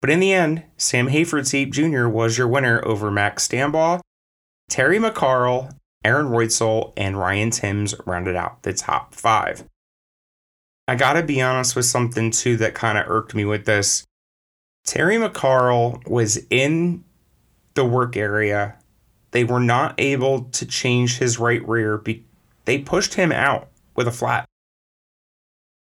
But 0.00 0.10
in 0.10 0.20
the 0.20 0.32
end, 0.32 0.64
Sam 0.76 1.08
Hafertepe 1.08 1.72
Jr. 1.72 2.08
was 2.08 2.38
your 2.38 2.48
winner 2.48 2.84
over 2.84 3.10
Max 3.10 3.48
Stambaugh. 3.48 4.00
Terry 4.68 4.98
McCarl, 4.98 5.72
Aaron 6.04 6.26
Reutzel, 6.26 6.92
and 6.96 7.18
Ryan 7.18 7.50
Timms 7.50 7.94
rounded 8.04 8.36
out 8.36 8.62
the 8.62 8.72
top 8.72 9.14
five. 9.14 9.64
I 10.88 10.94
gotta 10.94 11.22
be 11.22 11.42
honest 11.42 11.74
with 11.74 11.86
something 11.86 12.30
too 12.30 12.56
that 12.58 12.74
kind 12.74 12.98
of 12.98 13.08
irked 13.08 13.34
me 13.34 13.44
with 13.44 13.64
this. 13.64 14.04
Terry 14.84 15.16
McCarl 15.16 16.06
was 16.08 16.38
in 16.48 17.02
the 17.74 17.84
work 17.84 18.16
area. 18.16 18.76
They 19.32 19.42
were 19.42 19.60
not 19.60 19.94
able 19.98 20.44
to 20.44 20.64
change 20.66 21.18
his 21.18 21.38
right 21.38 21.66
rear. 21.66 21.98
Be- 21.98 22.24
they 22.64 22.78
pushed 22.78 23.14
him 23.14 23.32
out 23.32 23.68
with 23.96 24.06
a 24.06 24.12
flat. 24.12 24.46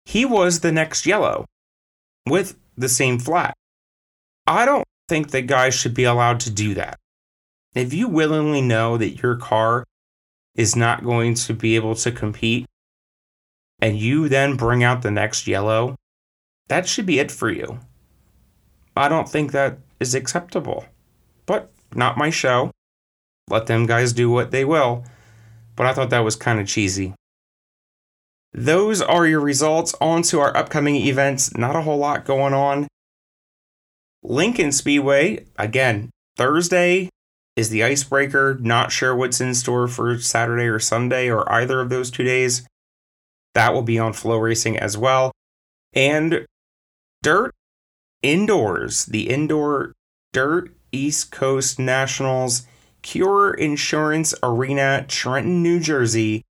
He 0.05 0.25
was 0.25 0.59
the 0.59 0.71
next 0.71 1.05
yellow 1.05 1.45
with 2.31 2.57
the 2.77 2.87
same 2.87 3.19
flat. 3.19 3.53
I 4.47 4.63
don't 4.63 4.87
think 5.09 5.31
that 5.31 5.47
guys 5.47 5.75
should 5.75 5.93
be 5.93 6.05
allowed 6.05 6.39
to 6.41 6.49
do 6.49 6.73
that. 6.75 6.97
If 7.75 7.93
you 7.93 8.07
willingly 8.07 8.61
know 8.61 8.95
that 8.95 9.21
your 9.21 9.35
car 9.35 9.83
is 10.55 10.73
not 10.73 11.03
going 11.03 11.33
to 11.33 11.53
be 11.53 11.75
able 11.75 11.93
to 11.95 12.09
compete 12.09 12.65
and 13.81 13.99
you 13.99 14.29
then 14.29 14.55
bring 14.55 14.81
out 14.81 15.01
the 15.01 15.11
next 15.11 15.45
yellow, 15.45 15.97
that 16.69 16.87
should 16.87 17.05
be 17.05 17.19
it 17.19 17.31
for 17.31 17.49
you. 17.49 17.79
I 18.95 19.09
don't 19.09 19.27
think 19.27 19.51
that 19.51 19.79
is 19.99 20.15
acceptable. 20.15 20.85
But 21.45 21.69
not 21.93 22.17
my 22.17 22.29
show. 22.29 22.71
Let 23.49 23.65
them 23.65 23.85
guys 23.85 24.13
do 24.13 24.29
what 24.29 24.51
they 24.51 24.63
will. 24.63 25.03
But 25.75 25.85
I 25.85 25.93
thought 25.93 26.11
that 26.11 26.23
was 26.23 26.37
kind 26.37 26.61
of 26.61 26.67
cheesy. 26.67 27.13
Those 28.53 29.01
are 29.01 29.25
your 29.25 29.39
results. 29.39 29.95
On 30.01 30.21
to 30.23 30.39
our 30.39 30.55
upcoming 30.55 30.95
events. 30.95 31.55
Not 31.57 31.75
a 31.75 31.81
whole 31.81 31.97
lot 31.97 32.25
going 32.25 32.53
on. 32.53 32.87
Lincoln 34.23 34.71
Speedway, 34.71 35.45
again, 35.57 36.11
Thursday 36.37 37.09
is 37.55 37.69
the 37.69 37.83
icebreaker. 37.83 38.57
Not 38.59 38.91
sure 38.91 39.15
what's 39.15 39.41
in 39.41 39.55
store 39.55 39.87
for 39.87 40.19
Saturday 40.19 40.65
or 40.65 40.79
Sunday 40.79 41.29
or 41.29 41.49
either 41.51 41.79
of 41.79 41.89
those 41.89 42.11
two 42.11 42.23
days. 42.23 42.65
That 43.53 43.73
will 43.73 43.81
be 43.81 43.99
on 43.99 44.13
FloRacing 44.13 44.77
as 44.77 44.97
well. 44.97 45.31
And 45.93 46.45
Dirt 47.23 47.53
indoors, 48.21 49.05
the 49.05 49.29
indoor 49.29 49.93
Dirt 50.33 50.71
East 50.91 51.31
Coast 51.31 51.79
Nationals, 51.79 52.65
Cure 53.01 53.53
Insurance 53.53 54.33
Arena, 54.43 55.05
Trenton, 55.07 55.63
New 55.63 55.79
Jersey. 55.79 56.43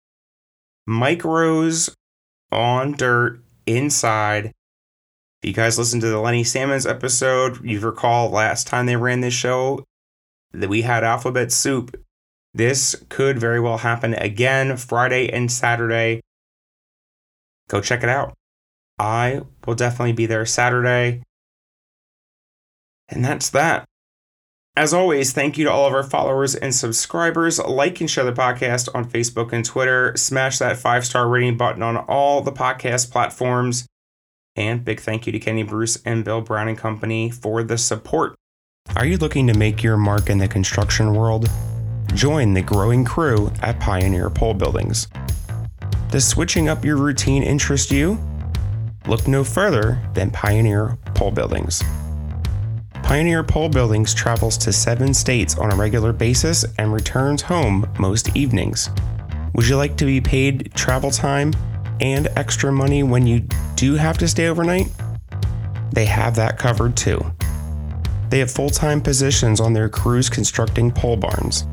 Mike 0.90 1.24
Rose 1.24 1.96
on 2.52 2.94
dirt 2.94 3.44
inside. 3.68 4.46
If 4.46 5.50
you 5.50 5.54
guys 5.54 5.78
listened 5.78 6.02
to 6.02 6.10
the 6.10 6.18
Lenny 6.18 6.44
Salmons 6.44 6.88
episode, 6.88 7.64
you 7.64 7.80
recall 7.80 8.32
last 8.32 8.66
time 8.66 8.88
they 8.88 8.96
ran 8.96 9.22
this 9.22 9.36
show 9.36 9.86
that 10.52 10.68
we 10.68 10.82
had 10.82 11.04
alphabet 11.04 11.52
soup. 11.52 11.96
This 12.56 12.96
could 13.08 13.38
very 13.38 13.60
well 13.60 13.78
happen 13.78 14.16
again 14.16 14.78
Friday 14.78 15.32
and 15.32 15.52
Saturday. 15.52 16.22
Go 17.68 17.82
check 17.82 18.02
it 18.02 18.10
out. 18.10 18.34
I 18.98 19.42
will 19.68 19.76
definitely 19.76 20.14
be 20.14 20.26
there 20.26 20.48
Saturday. 20.48 21.22
And 23.10 23.24
that's 23.24 23.52
that. 23.52 23.86
As 24.80 24.94
always, 24.94 25.34
thank 25.34 25.58
you 25.58 25.66
to 25.66 25.72
all 25.74 25.88
of 25.88 25.94
our 25.94 26.04
followers 26.04 26.56
and 26.56 26.74
subscribers. 26.74 27.60
Like 27.60 28.00
and 28.00 28.10
share 28.10 28.24
the 28.24 28.32
podcast 28.32 28.88
on 28.96 29.04
Facebook 29.04 29.52
and 29.52 29.66
Twitter. 29.66 30.16
Smash 30.16 30.60
that 30.60 30.78
five 30.78 31.06
star 31.06 31.28
rating 31.28 31.58
button 31.58 31.84
on 31.84 31.98
all 31.98 32.40
the 32.40 32.54
podcast 32.54 33.12
platforms. 33.12 33.86
And 34.56 34.86
big 34.86 35.02
thank 35.02 35.26
you 35.26 35.34
to 35.34 35.40
Kenny 35.40 35.64
Bruce 35.64 36.02
and 36.06 36.24
Bill 36.24 36.40
Brown 36.40 36.70
and 36.70 36.78
Company 36.78 37.30
for 37.30 37.62
the 37.62 37.78
support. 37.78 38.36
Are 38.96 39.06
you 39.06 39.18
looking 39.18 39.48
to 39.48 39.54
make 39.54 39.84
your 39.84 39.98
mark 39.98 40.30
in 40.30 40.38
the 40.38 40.48
construction 40.48 41.14
world? 41.14 41.50
Join 42.14 42.54
the 42.54 42.62
growing 42.62 43.04
crew 43.04 43.52
at 43.62 43.82
Pioneer 43.82 44.30
Pole 44.30 44.54
Buildings. 44.54 45.10
Does 46.10 46.26
switching 46.26 46.70
up 46.70 46.86
your 46.86 46.96
routine 46.96 47.44
interest 47.44 47.92
you? 47.92 48.18
Look 49.08 49.28
no 49.28 49.44
further 49.44 50.02
than 50.14 50.32
Pioneer 50.32 50.98
Pole 51.16 51.32
Buildings. 51.32 51.84
Pioneer 53.10 53.44
Pole 53.44 53.70
Buildings 53.70 54.14
travels 54.14 54.56
to 54.60 54.72
seven 54.72 55.16
states 55.16 55.58
on 55.58 55.74
a 55.74 55.76
regular 55.76 56.14
basis 56.14 56.64
and 56.78 56.94
returns 56.94 57.42
home 57.42 57.92
most 57.98 58.36
evenings. 58.38 58.92
Would 59.56 59.68
you 59.68 59.78
like 59.78 59.98
to 59.98 60.06
be 60.06 60.22
paid 60.22 60.72
travel 60.76 61.10
time 61.10 61.52
and 62.02 62.28
extra 62.36 62.72
money 62.72 63.02
when 63.02 63.26
you 63.26 63.48
do 63.74 63.96
have 63.96 64.20
to 64.20 64.28
stay 64.28 64.48
overnight? 64.48 64.92
They 65.92 66.06
have 66.06 66.36
that 66.36 66.60
covered 66.60 66.96
too. 66.96 67.20
They 68.30 68.38
have 68.38 68.52
full 68.52 68.70
time 68.70 69.02
positions 69.02 69.60
on 69.60 69.74
their 69.74 69.90
crews 69.90 70.30
constructing 70.30 70.92
pole 70.92 71.18
barns. 71.18 71.66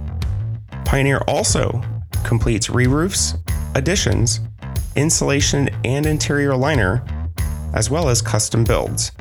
Pioneer 0.86 1.18
also 1.28 1.82
completes 2.24 2.70
re 2.70 2.86
roofs, 2.86 3.34
additions, 3.74 4.40
insulation, 4.96 5.68
and 5.84 6.06
interior 6.06 6.56
liner, 6.56 7.04
as 7.74 7.90
well 7.90 8.08
as 8.08 8.22
custom 8.22 8.64
builds. 8.64 9.12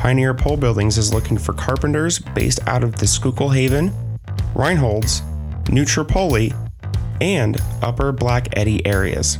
Pioneer 0.00 0.32
Pole 0.32 0.56
Buildings 0.56 0.96
is 0.96 1.12
looking 1.12 1.36
for 1.36 1.52
carpenters 1.52 2.18
based 2.18 2.66
out 2.66 2.82
of 2.82 2.96
the 2.96 3.06
Schuylkill 3.06 3.50
Haven, 3.50 3.92
Reinholds, 4.54 5.20
New 5.68 5.84
Tripoli, 5.84 6.54
and 7.20 7.60
Upper 7.82 8.10
Black 8.10 8.48
Eddy 8.56 8.86
areas. 8.86 9.38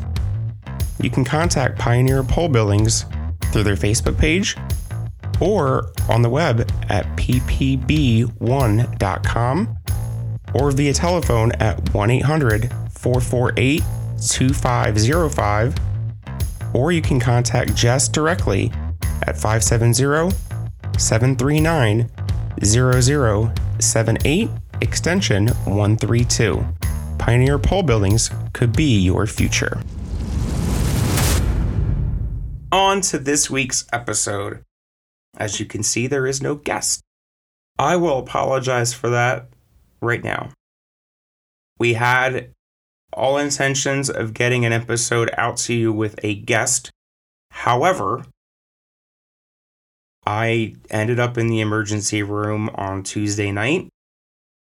You 1.01 1.09
can 1.09 1.25
contact 1.25 1.79
Pioneer 1.79 2.23
Pole 2.23 2.51
Buildings 2.51 3.07
through 3.44 3.62
their 3.62 3.75
Facebook 3.75 4.18
page 4.18 4.55
or 5.40 5.92
on 6.11 6.20
the 6.20 6.29
web 6.29 6.70
at 6.90 7.07
ppb1.com 7.16 8.29
or 10.53 10.70
via 10.73 10.92
telephone 10.92 11.53
at 11.53 11.94
1 11.94 12.11
800 12.11 12.70
448 12.90 13.83
2505 14.29 15.75
or 16.75 16.92
you 16.92 17.01
can 17.01 17.18
contact 17.18 17.75
Jess 17.75 18.09
directly 18.09 18.70
at 19.23 19.38
570 19.38 20.50
739 21.01 22.11
0078 22.63 24.51
extension 24.83 25.49
132. 25.49 26.65
Pioneer 27.19 27.59
Pole 27.59 27.83
Buildings 27.83 28.31
could 28.53 28.75
be 28.75 28.99
your 29.01 29.27
future. 29.27 29.81
On 32.71 33.01
to 33.01 33.19
this 33.19 33.51
week's 33.51 33.87
episode. 33.93 34.63
As 35.37 35.59
you 35.59 35.67
can 35.67 35.83
see, 35.83 36.07
there 36.07 36.27
is 36.27 36.43
no 36.43 36.55
guest. 36.55 37.01
I 37.79 37.97
will 37.97 38.19
apologize 38.19 38.93
for 38.93 39.09
that 39.11 39.49
right 40.03 40.23
now. 40.23 40.51
We 41.79 41.95
had 41.95 42.53
all 43.13 43.39
intentions 43.39 44.11
of 44.11 44.35
getting 44.35 44.65
an 44.67 44.73
episode 44.73 45.31
out 45.37 45.57
to 45.57 45.75
you 45.75 45.93
with 45.93 46.19
a 46.23 46.35
guest. 46.35 46.91
However, 47.51 48.25
I 50.27 50.77
ended 50.91 51.19
up 51.19 51.39
in 51.39 51.49
the 51.49 51.61
emergency 51.61 52.23
room 52.23 52.71
on 52.75 53.03
Tuesday 53.03 53.51
night 53.51 53.89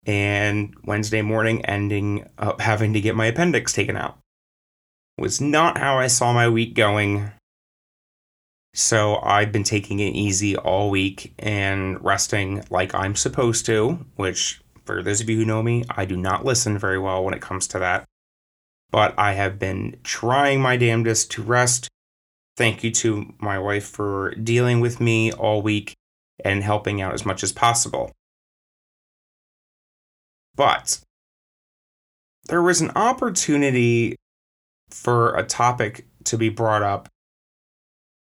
and 0.07 0.75
Wednesday 0.85 1.23
morning 1.23 1.65
ending 1.65 2.29
up 2.39 2.61
having 2.61 2.93
to 2.93 3.01
get 3.01 3.17
my 3.17 3.27
appendix 3.27 3.73
taken 3.73 3.97
out. 3.97 4.19
Was 5.19 5.41
not 5.41 5.79
how 5.79 5.99
I 5.99 6.09
saw 6.09 6.33
my 6.33 6.49
week 6.49 6.75
going. 6.75 7.31
So 8.75 9.17
I've 9.23 9.51
been 9.51 9.65
taking 9.65 10.01
it 10.01 10.15
easy 10.15 10.57
all 10.57 10.91
week 10.91 11.35
and 11.39 12.03
resting 12.05 12.63
like 12.69 12.95
I'm 12.95 13.17
supposed 13.17 13.65
to, 13.67 14.05
which 14.17 14.61
for 14.85 15.03
those 15.03 15.21
of 15.21 15.31
you 15.31 15.39
who 15.39 15.45
know 15.45 15.63
me, 15.63 15.85
I 15.89 16.05
do 16.05 16.17
not 16.17 16.45
listen 16.45 16.79
very 16.79 16.99
well 16.99 17.25
when 17.25 17.35
it 17.35 17.41
comes 17.41 17.67
to 17.69 17.79
that. 17.79 18.05
But 18.91 19.15
I 19.19 19.33
have 19.33 19.59
been 19.59 19.97
trying 20.05 20.61
my 20.61 20.77
damnedest 20.77 21.31
to 21.33 21.43
rest. 21.43 21.89
Thank 22.57 22.83
you 22.83 22.91
to 22.93 23.35
my 23.39 23.59
wife 23.59 23.87
for 23.87 24.35
dealing 24.35 24.81
with 24.81 25.01
me 25.01 25.31
all 25.31 25.61
week 25.61 25.95
and 26.45 26.63
helping 26.63 27.03
out 27.03 27.13
as 27.13 27.27
much 27.27 27.43
as 27.43 27.53
possible. 27.53 28.13
But 30.55 31.01
there 32.49 32.63
was 32.63 32.81
an 32.81 32.93
opportunity 32.97 34.17
for 34.89 35.35
a 35.35 35.45
topic 35.45 36.07
to 36.25 36.39
be 36.39 36.49
brought 36.49 36.83
up 36.83 37.09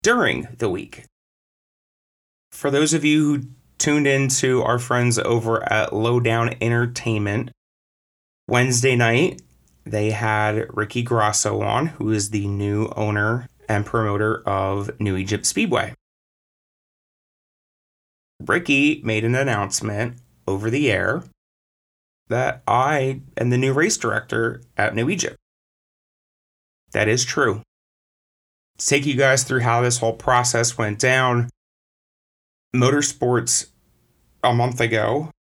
during 0.04 0.48
the 0.58 0.70
week. 0.70 1.06
For 2.52 2.70
those 2.70 2.94
of 2.94 3.04
you 3.04 3.24
who 3.24 3.44
tuned 3.80 4.06
into 4.06 4.62
our 4.62 4.78
friends 4.78 5.18
over 5.18 5.64
at 5.72 5.94
Lowdown 5.94 6.56
Entertainment, 6.62 7.52
Wednesday 8.48 8.96
night, 8.96 9.42
they 9.86 10.12
had 10.12 10.68
Ricky 10.76 11.02
Grasso 11.02 11.62
on, 11.62 11.88
who 11.88 12.12
is 12.12 12.30
the 12.30 12.48
new 12.48 12.92
owner 12.96 13.49
and 13.70 13.86
promoter 13.86 14.42
of 14.46 15.00
New 15.00 15.16
Egypt 15.16 15.46
Speedway. 15.46 15.94
Ricky 18.46 19.02
made 19.04 19.24
an 19.24 19.36
announcement 19.36 20.18
over 20.48 20.70
the 20.70 20.92
air 20.92 21.24
that 22.30 22.64
I 22.68 23.22
am 23.38 23.50
the 23.50 23.58
new 23.58 23.74
race 23.74 23.98
director 23.98 24.62
at 24.78 24.96
New 24.96 25.10
Egypt. 25.10 25.38
That 26.92 27.08
is 27.08 27.24
true 27.24 27.62
To 28.80 28.86
take 28.86 29.06
you 29.06 29.16
guys 29.16 29.44
through 29.44 29.60
how 29.60 29.82
this 29.82 30.00
whole 30.00 30.14
process 30.14 30.78
went 30.78 31.00
down. 31.00 31.50
Motorsports 32.76 33.68
a 34.44 34.54
month 34.54 34.80
ago, 34.80 35.32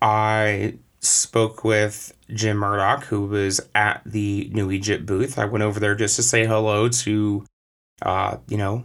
I 0.00 0.78
spoke 1.04 1.64
with 1.64 2.12
Jim 2.32 2.56
Murdoch, 2.58 3.04
who 3.04 3.26
was 3.26 3.60
at 3.74 4.02
the 4.04 4.50
New 4.52 4.70
Egypt 4.70 5.06
booth. 5.06 5.38
I 5.38 5.44
went 5.44 5.62
over 5.62 5.78
there 5.78 5.94
just 5.94 6.16
to 6.16 6.22
say 6.22 6.46
hello 6.46 6.88
to, 6.88 7.44
uh, 8.02 8.38
you 8.48 8.56
know, 8.56 8.84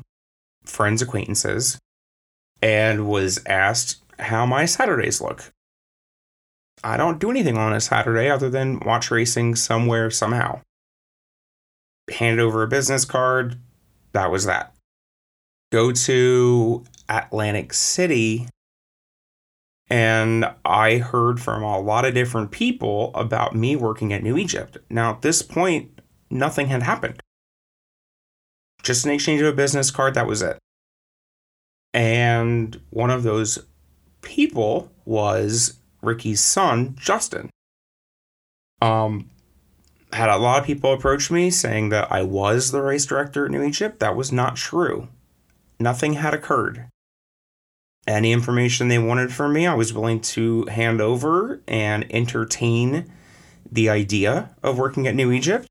friends, 0.65 1.01
acquaintances, 1.01 1.79
and 2.61 3.07
was 3.07 3.43
asked 3.45 4.03
how 4.19 4.45
my 4.45 4.65
Saturdays 4.65 5.21
look. 5.21 5.51
I 6.83 6.97
don't 6.97 7.19
do 7.19 7.29
anything 7.29 7.57
on 7.57 7.73
a 7.73 7.81
Saturday 7.81 8.29
other 8.29 8.49
than 8.49 8.79
watch 8.79 9.11
racing 9.11 9.55
somewhere, 9.55 10.09
somehow 10.09 10.61
handed 12.11 12.41
over 12.41 12.63
a 12.63 12.67
business 12.67 13.05
card. 13.05 13.57
That 14.13 14.31
was 14.31 14.45
that. 14.45 14.73
Go 15.71 15.91
to 15.91 16.83
Atlantic 17.07 17.73
City, 17.73 18.47
and 19.89 20.45
I 20.63 20.97
heard 20.97 21.41
from 21.41 21.63
a 21.63 21.79
lot 21.79 22.05
of 22.05 22.13
different 22.13 22.51
people 22.51 23.11
about 23.15 23.55
me 23.55 23.75
working 23.75 24.13
at 24.13 24.23
New 24.23 24.37
Egypt. 24.37 24.77
Now, 24.89 25.11
at 25.11 25.21
this 25.21 25.41
point, 25.41 26.01
nothing 26.29 26.67
had 26.67 26.83
happened. 26.83 27.19
Just 28.83 29.05
an 29.05 29.11
exchange 29.11 29.41
of 29.41 29.47
a 29.47 29.53
business 29.53 29.91
card, 29.91 30.13
that 30.13 30.27
was 30.27 30.41
it. 30.41 30.57
And 31.93 32.79
one 32.91 33.09
of 33.09 33.23
those 33.23 33.65
people 34.21 34.91
was 35.05 35.79
Ricky's 36.01 36.39
son, 36.39 36.95
Justin. 36.99 37.49
Um, 38.81 39.29
had 40.13 40.29
a 40.29 40.37
lot 40.37 40.59
of 40.59 40.65
people 40.65 40.93
approach 40.93 41.31
me 41.31 41.49
saying 41.49 41.89
that 41.89 42.11
I 42.11 42.21
was 42.21 42.71
the 42.71 42.81
race 42.81 43.05
director 43.05 43.45
at 43.45 43.51
New 43.51 43.63
Egypt. 43.63 43.99
That 43.99 44.15
was 44.15 44.31
not 44.31 44.55
true. 44.55 45.07
Nothing 45.79 46.13
had 46.13 46.33
occurred. 46.33 46.87
Any 48.09 48.31
information 48.31 48.87
they 48.87 48.97
wanted 48.97 49.31
from 49.31 49.53
me, 49.53 49.67
I 49.67 49.75
was 49.75 49.93
willing 49.93 50.19
to 50.21 50.65
hand 50.65 50.99
over 50.99 51.61
and 51.67 52.07
entertain 52.09 53.05
the 53.71 53.87
idea 53.87 54.55
of 54.63 54.79
working 54.79 55.05
at 55.05 55.13
New 55.13 55.31
Egypt. 55.31 55.67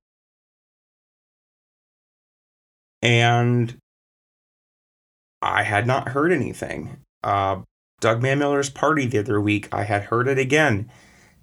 And 3.02 3.76
I 5.42 5.64
had 5.64 5.84
not 5.84 6.10
heard 6.10 6.30
anything. 6.30 6.98
Uh, 7.24 7.62
Doug 7.98 8.22
Manmiller's 8.22 8.70
party 8.70 9.04
the 9.04 9.18
other 9.18 9.40
week, 9.40 9.68
I 9.72 9.82
had 9.82 10.04
heard 10.04 10.28
it 10.28 10.38
again 10.38 10.88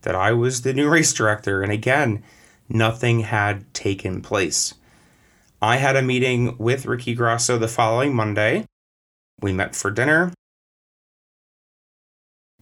that 0.03 0.15
I 0.15 0.31
was 0.31 0.61
the 0.61 0.73
new 0.73 0.87
race 0.93 1.11
director. 1.11 1.61
And 1.61 1.73
again, 1.73 2.23
nothing 2.69 3.19
had 3.19 3.73
taken 3.73 4.21
place. 4.21 4.75
I 5.61 5.75
had 5.75 5.97
a 5.97 6.01
meeting 6.01 6.57
with 6.57 6.85
Ricky 6.85 7.13
Grasso 7.15 7.57
the 7.57 7.67
following 7.67 8.15
Monday. 8.15 8.63
We 9.41 9.51
met 9.51 9.75
for 9.75 9.91
dinner, 9.91 10.31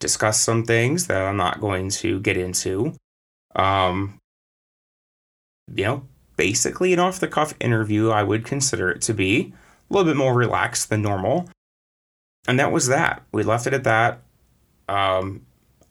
discussed 0.03 0.43
some 0.43 0.65
things 0.65 1.07
that 1.07 1.21
I'm 1.21 1.37
not 1.37 1.61
going 1.61 1.89
to 1.89 2.19
get 2.19 2.35
into. 2.35 2.93
Um, 3.55 4.19
you 5.73 5.85
know, 5.85 6.05
basically 6.35 6.91
an 6.91 6.99
off 6.99 7.21
the 7.21 7.27
cuff 7.29 7.53
interview, 7.61 8.09
I 8.09 8.21
would 8.21 8.43
consider 8.45 8.91
it 8.91 9.01
to 9.03 9.13
be 9.13 9.53
a 9.89 9.93
little 9.93 10.11
bit 10.11 10.17
more 10.17 10.33
relaxed 10.33 10.89
than 10.89 11.01
normal. 11.01 11.49
And 12.49 12.59
that 12.59 12.73
was 12.73 12.87
that. 12.87 13.23
We 13.31 13.43
left 13.43 13.65
it 13.65 13.73
at 13.73 13.85
that. 13.85 14.21
Um, 14.89 15.45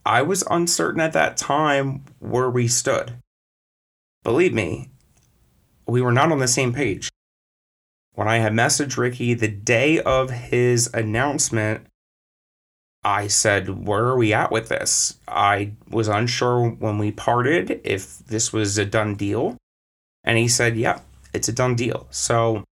I 0.05 0.21
was 0.21 0.45
uncertain 0.51 1.01
at 1.01 1.15
that 1.15 1.39
time 1.39 2.05
where 2.19 2.51
we 2.51 2.69
stood. 2.69 3.15
Believe 4.23 4.53
me, 4.53 4.91
we 5.87 6.03
were 6.03 6.13
not 6.13 6.31
on 6.31 6.39
the 6.39 6.47
same 6.47 6.75
page. 6.75 7.09
When 8.13 8.29
I 8.29 8.39
had 8.39 8.53
messaged 8.53 8.99
Ricky 8.99 9.33
the 9.33 9.49
day 9.49 10.01
of 10.01 10.29
his 10.29 10.91
announcement, 10.93 11.87
I 13.05 13.27
said, 13.27 13.87
Where 13.87 14.05
are 14.05 14.17
we 14.17 14.33
at 14.33 14.53
with 14.53 14.69
this? 14.69 15.19
I 15.27 15.73
was 15.89 16.09
unsure 16.09 16.69
when 16.69 16.99
we 16.99 17.11
parted 17.11 17.81
if 17.85 18.19
this 18.19 18.53
was 18.53 18.79
a 18.79 18.85
done 18.85 19.17
deal. 19.17 19.57
And 20.25 20.39
he 20.39 20.49
said, 20.49 20.77
Yeah, 20.77 21.01
it's 21.35 21.49
a 21.49 21.53
done 21.53 21.75
deal. 21.75 22.07
So 22.11 22.65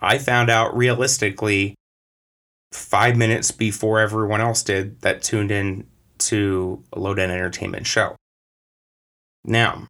I 0.00 0.18
found 0.18 0.50
out 0.50 0.76
realistically 0.76 1.74
five 2.72 3.16
minutes 3.16 3.50
before 3.50 4.00
everyone 4.00 4.40
else 4.40 4.62
did 4.62 5.00
that 5.02 5.22
tuned 5.22 5.50
in 5.50 5.86
to 6.18 6.82
a 6.92 6.98
Lowdown 6.98 7.30
Entertainment 7.30 7.86
show. 7.86 8.16
Now, 9.44 9.86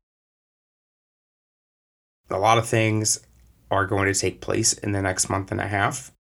a 2.29 2.39
lot 2.39 2.59
of 2.59 2.69
things 2.69 3.21
are 3.71 3.87
going 3.87 4.13
to 4.13 4.19
take 4.19 4.41
place 4.41 4.73
in 4.73 4.93
the 4.93 5.03
next 5.03 5.29
month 5.29 5.51
and 5.51 5.61
a 5.61 5.67
half 5.67 6.13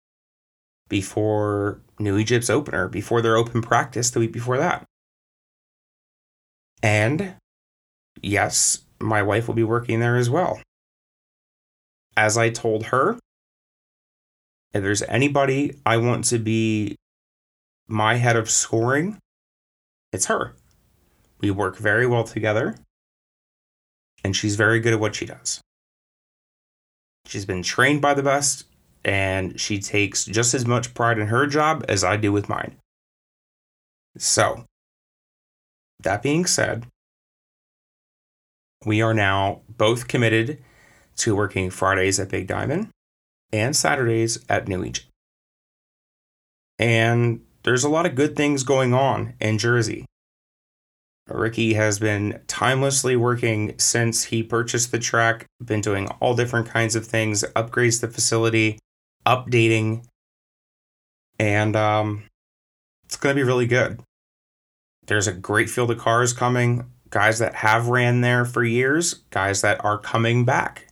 before 0.90 1.80
New 1.98 2.18
Egypt's 2.18 2.50
opener, 2.50 2.88
before 2.88 3.22
their 3.22 3.36
open 3.36 3.62
practice 3.62 4.10
the 4.10 4.20
week 4.20 4.32
before 4.32 4.58
that. 4.58 4.84
And 6.82 7.34
yes, 8.20 8.82
my 9.00 9.22
wife 9.22 9.48
will 9.48 9.54
be 9.54 9.62
working 9.62 10.00
there 10.00 10.16
as 10.16 10.28
well. 10.28 10.60
As 12.16 12.36
I 12.36 12.50
told 12.50 12.86
her, 12.86 13.18
if 14.74 14.82
there's 14.82 15.02
anybody 15.02 15.80
I 15.86 15.96
want 15.96 16.24
to 16.26 16.38
be 16.38 16.96
my 17.88 18.16
head 18.16 18.36
of 18.36 18.50
scoring, 18.50 19.18
it's 20.12 20.26
her. 20.26 20.54
We 21.40 21.50
work 21.50 21.78
very 21.78 22.06
well 22.06 22.24
together, 22.24 22.76
and 24.22 24.36
she's 24.36 24.56
very 24.56 24.80
good 24.80 24.92
at 24.92 25.00
what 25.00 25.14
she 25.14 25.24
does. 25.24 25.60
She's 27.26 27.46
been 27.46 27.62
trained 27.62 28.02
by 28.02 28.14
the 28.14 28.22
best, 28.22 28.64
and 29.04 29.58
she 29.58 29.78
takes 29.78 30.24
just 30.24 30.54
as 30.54 30.66
much 30.66 30.94
pride 30.94 31.18
in 31.18 31.28
her 31.28 31.46
job 31.46 31.84
as 31.88 32.04
I 32.04 32.16
do 32.16 32.32
with 32.32 32.48
mine. 32.48 32.76
So, 34.18 34.64
that 36.02 36.22
being 36.22 36.46
said, 36.46 36.86
we 38.84 39.02
are 39.02 39.14
now 39.14 39.60
both 39.68 40.08
committed 40.08 40.62
to 41.16 41.36
working 41.36 41.70
Fridays 41.70 42.18
at 42.18 42.30
Big 42.30 42.46
Diamond 42.46 42.88
and 43.52 43.76
Saturdays 43.76 44.44
at 44.48 44.68
New 44.68 44.84
Egypt. 44.84 45.06
And 46.78 47.42
there's 47.62 47.84
a 47.84 47.90
lot 47.90 48.06
of 48.06 48.14
good 48.14 48.36
things 48.36 48.62
going 48.62 48.94
on 48.94 49.34
in 49.38 49.58
Jersey. 49.58 50.06
Ricky 51.28 51.74
has 51.74 51.98
been 51.98 52.40
timelessly 52.48 53.16
working 53.16 53.78
since 53.78 54.24
he 54.24 54.42
purchased 54.42 54.90
the 54.90 54.98
track, 54.98 55.46
been 55.62 55.80
doing 55.80 56.08
all 56.20 56.34
different 56.34 56.68
kinds 56.68 56.96
of 56.96 57.06
things, 57.06 57.44
upgrades 57.54 58.00
the 58.00 58.08
facility, 58.08 58.78
updating, 59.26 60.04
and 61.38 61.76
um, 61.76 62.24
it's 63.04 63.16
going 63.16 63.34
to 63.34 63.40
be 63.40 63.46
really 63.46 63.66
good. 63.66 64.00
There's 65.06 65.26
a 65.26 65.32
great 65.32 65.70
field 65.70 65.90
of 65.90 65.98
cars 65.98 66.32
coming, 66.32 66.90
guys 67.10 67.38
that 67.38 67.56
have 67.56 67.88
ran 67.88 68.20
there 68.20 68.44
for 68.44 68.62
years, 68.62 69.14
guys 69.30 69.62
that 69.62 69.84
are 69.84 69.98
coming 69.98 70.44
back 70.44 70.86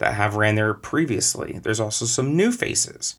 that 0.00 0.14
have 0.14 0.34
ran 0.34 0.54
there 0.54 0.74
previously. 0.74 1.60
There's 1.62 1.80
also 1.80 2.06
some 2.06 2.36
new 2.36 2.50
faces. 2.50 3.16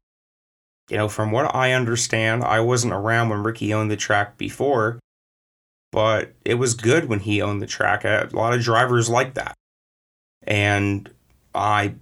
You 0.89 0.97
know, 0.97 1.07
from 1.07 1.31
what 1.31 1.55
I 1.55 1.71
understand, 1.71 2.43
I 2.43 2.59
wasn't 2.59 2.93
around 2.93 3.29
when 3.29 3.43
Ricky 3.43 3.73
owned 3.73 3.91
the 3.91 3.95
track 3.95 4.37
before, 4.37 4.99
but 5.91 6.33
it 6.43 6.55
was 6.55 6.73
good 6.73 7.05
when 7.05 7.19
he 7.19 7.41
owned 7.41 7.61
the 7.61 7.67
track. 7.67 8.03
A 8.03 8.27
lot 8.33 8.53
of 8.53 8.61
drivers 8.61 9.09
like 9.09 9.35
that. 9.35 9.53
And 10.41 11.09
I 11.53 11.95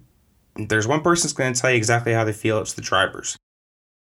there's 0.56 0.86
one 0.86 1.02
person 1.02 1.28
that's 1.28 1.32
going 1.32 1.52
to 1.52 1.60
tell 1.60 1.70
you 1.70 1.76
exactly 1.76 2.12
how 2.12 2.24
they 2.24 2.32
feel. 2.32 2.58
It's 2.60 2.74
the 2.74 2.82
drivers. 2.82 3.36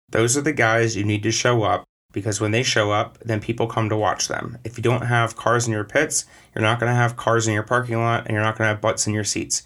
Those 0.09 0.37
are 0.37 0.41
the 0.41 0.53
guys 0.53 0.95
you 0.95 1.03
need 1.03 1.23
to 1.23 1.31
show 1.31 1.63
up 1.63 1.83
because 2.11 2.41
when 2.41 2.51
they 2.51 2.63
show 2.63 2.91
up, 2.91 3.19
then 3.19 3.39
people 3.39 3.67
come 3.67 3.89
to 3.89 3.95
watch 3.95 4.27
them. 4.27 4.57
If 4.63 4.77
you 4.77 4.83
don't 4.83 5.05
have 5.05 5.35
cars 5.35 5.67
in 5.67 5.73
your 5.73 5.83
pits, 5.83 6.25
you're 6.53 6.63
not 6.63 6.79
going 6.79 6.91
to 6.91 6.95
have 6.95 7.15
cars 7.15 7.47
in 7.47 7.53
your 7.53 7.63
parking 7.63 7.99
lot 7.99 8.25
and 8.25 8.33
you're 8.33 8.43
not 8.43 8.57
going 8.57 8.67
to 8.67 8.73
have 8.73 8.81
butts 8.81 9.05
in 9.05 9.13
your 9.13 9.23
seats. 9.23 9.63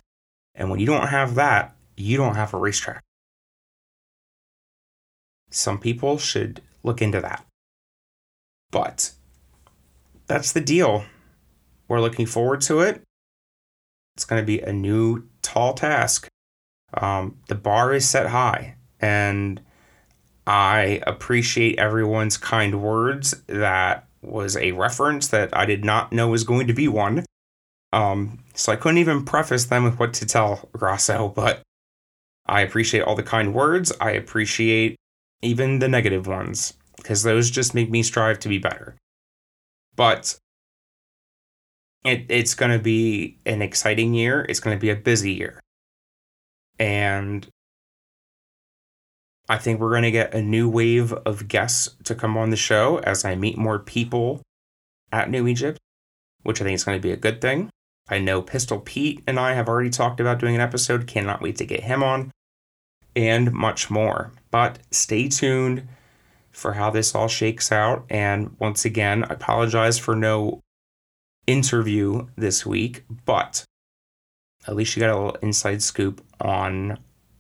And 0.55 0.69
when 0.69 0.79
you 0.79 0.85
don't 0.85 1.07
have 1.07 1.35
that, 1.35 1.75
you 1.95 2.17
don't 2.17 2.35
have 2.35 2.53
a 2.53 2.57
racetrack. 2.57 3.01
Some 5.49 5.79
people 5.79 6.17
should 6.17 6.61
look 6.83 7.01
into 7.01 7.21
that. 7.21 7.45
But 8.71 9.13
that's 10.27 10.51
the 10.51 10.61
deal. 10.61 11.05
We're 11.87 12.01
looking 12.01 12.25
forward 12.25 12.61
to 12.61 12.79
it. 12.79 13.03
It's 14.15 14.25
going 14.25 14.41
to 14.41 14.45
be 14.45 14.59
a 14.59 14.73
new 14.73 15.27
tall 15.41 15.73
task. 15.73 16.27
Um, 16.95 17.37
the 17.47 17.55
bar 17.55 17.93
is 17.93 18.07
set 18.07 18.27
high, 18.27 18.75
and 18.99 19.61
I 20.45 21.01
appreciate 21.07 21.79
everyone's 21.79 22.37
kind 22.37 22.81
words. 22.81 23.33
That 23.47 24.07
was 24.21 24.55
a 24.57 24.71
reference 24.71 25.27
that 25.29 25.55
I 25.55 25.65
did 25.65 25.83
not 25.83 26.11
know 26.11 26.29
was 26.29 26.43
going 26.43 26.67
to 26.67 26.73
be 26.73 26.87
one. 26.87 27.25
Um, 27.91 28.39
so 28.55 28.71
I 28.71 28.75
couldn't 28.75 28.97
even 28.97 29.25
preface 29.25 29.65
them 29.65 29.83
with 29.83 29.99
what 29.99 30.13
to 30.15 30.25
tell 30.25 30.69
Grasso, 30.73 31.29
but 31.35 31.61
I 32.45 32.61
appreciate 32.61 33.01
all 33.01 33.15
the 33.15 33.23
kind 33.23 33.53
words. 33.53 33.91
I 34.01 34.11
appreciate 34.11 34.95
even 35.41 35.79
the 35.79 35.87
negative 35.87 36.27
ones, 36.27 36.73
because 36.97 37.23
those 37.23 37.51
just 37.51 37.75
make 37.75 37.89
me 37.89 38.03
strive 38.03 38.39
to 38.39 38.49
be 38.49 38.57
better. 38.57 38.95
But 39.95 40.37
it, 42.03 42.25
it's 42.29 42.55
going 42.55 42.71
to 42.71 42.83
be 42.83 43.37
an 43.45 43.61
exciting 43.61 44.13
year. 44.13 44.45
It's 44.49 44.59
going 44.59 44.75
to 44.75 44.81
be 44.81 44.89
a 44.89 44.95
busy 44.95 45.33
year. 45.33 45.59
And 46.79 47.47
I 49.49 49.57
think 49.57 49.79
we're 49.79 49.89
going 49.89 50.03
to 50.03 50.11
get 50.11 50.33
a 50.33 50.41
new 50.41 50.69
wave 50.69 51.13
of 51.13 51.47
guests 51.47 51.89
to 52.05 52.15
come 52.15 52.37
on 52.37 52.49
the 52.49 52.55
show 52.55 52.99
as 52.99 53.25
I 53.25 53.35
meet 53.35 53.57
more 53.57 53.79
people 53.79 54.41
at 55.11 55.29
New 55.29 55.47
Egypt, 55.47 55.79
which 56.43 56.61
I 56.61 56.63
think 56.63 56.75
is 56.75 56.83
going 56.83 56.97
to 56.97 57.01
be 57.01 57.11
a 57.11 57.17
good 57.17 57.41
thing. 57.41 57.69
I 58.09 58.19
know 58.19 58.41
Pistol 58.41 58.79
Pete 58.79 59.23
and 59.27 59.39
I 59.39 59.53
have 59.53 59.69
already 59.69 59.89
talked 59.89 60.19
about 60.19 60.39
doing 60.39 60.55
an 60.55 60.61
episode. 60.61 61.07
Cannot 61.07 61.41
wait 61.41 61.57
to 61.57 61.65
get 61.65 61.83
him 61.83 62.03
on 62.03 62.31
and 63.15 63.51
much 63.51 63.89
more. 63.89 64.31
But 64.51 64.79
stay 64.91 65.27
tuned 65.29 65.87
for 66.51 66.73
how 66.73 66.89
this 66.89 67.15
all 67.15 67.27
shakes 67.27 67.71
out. 67.71 68.05
And 68.09 68.55
once 68.59 68.85
again, 68.85 69.23
I 69.23 69.33
apologize 69.33 69.97
for 69.97 70.15
no 70.15 70.61
interview 71.47 72.27
this 72.37 72.65
week, 72.65 73.03
but 73.25 73.65
at 74.67 74.75
least 74.75 74.95
you 74.95 74.99
got 75.01 75.09
a 75.09 75.15
little 75.15 75.39
inside 75.41 75.81
scoop 75.81 76.23
on 76.39 76.97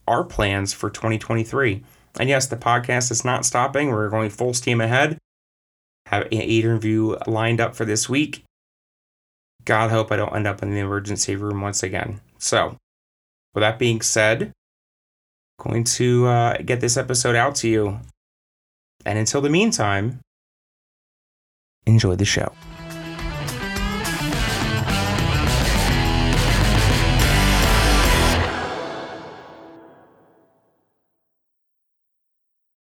our 0.07 0.23
plans 0.23 0.73
for 0.73 0.89
2023. 0.89 1.83
And 2.19 2.29
yes, 2.29 2.47
the 2.47 2.57
podcast 2.57 3.11
is 3.11 3.25
not 3.25 3.45
stopping. 3.45 3.89
We're 3.89 4.09
going 4.09 4.29
full 4.29 4.53
steam 4.53 4.81
ahead. 4.81 5.17
Have 6.07 6.23
an 6.23 6.31
interview 6.31 7.15
lined 7.25 7.61
up 7.61 7.75
for 7.75 7.85
this 7.85 8.07
week. 8.07 8.43
God 9.65 9.89
help 9.89 10.11
I 10.11 10.17
don't 10.17 10.35
end 10.35 10.47
up 10.47 10.61
in 10.61 10.71
the 10.71 10.79
emergency 10.79 11.35
room 11.35 11.61
once 11.61 11.81
again. 11.81 12.19
So, 12.37 12.75
with 13.53 13.61
that 13.61 13.79
being 13.79 14.01
said, 14.01 14.51
going 15.59 15.85
to 15.85 16.27
uh, 16.27 16.57
get 16.57 16.81
this 16.81 16.97
episode 16.97 17.35
out 17.35 17.55
to 17.55 17.69
you. 17.69 17.99
And 19.05 19.17
until 19.17 19.41
the 19.41 19.49
meantime, 19.49 20.19
enjoy 21.85 22.15
the 22.15 22.25
show. 22.25 22.51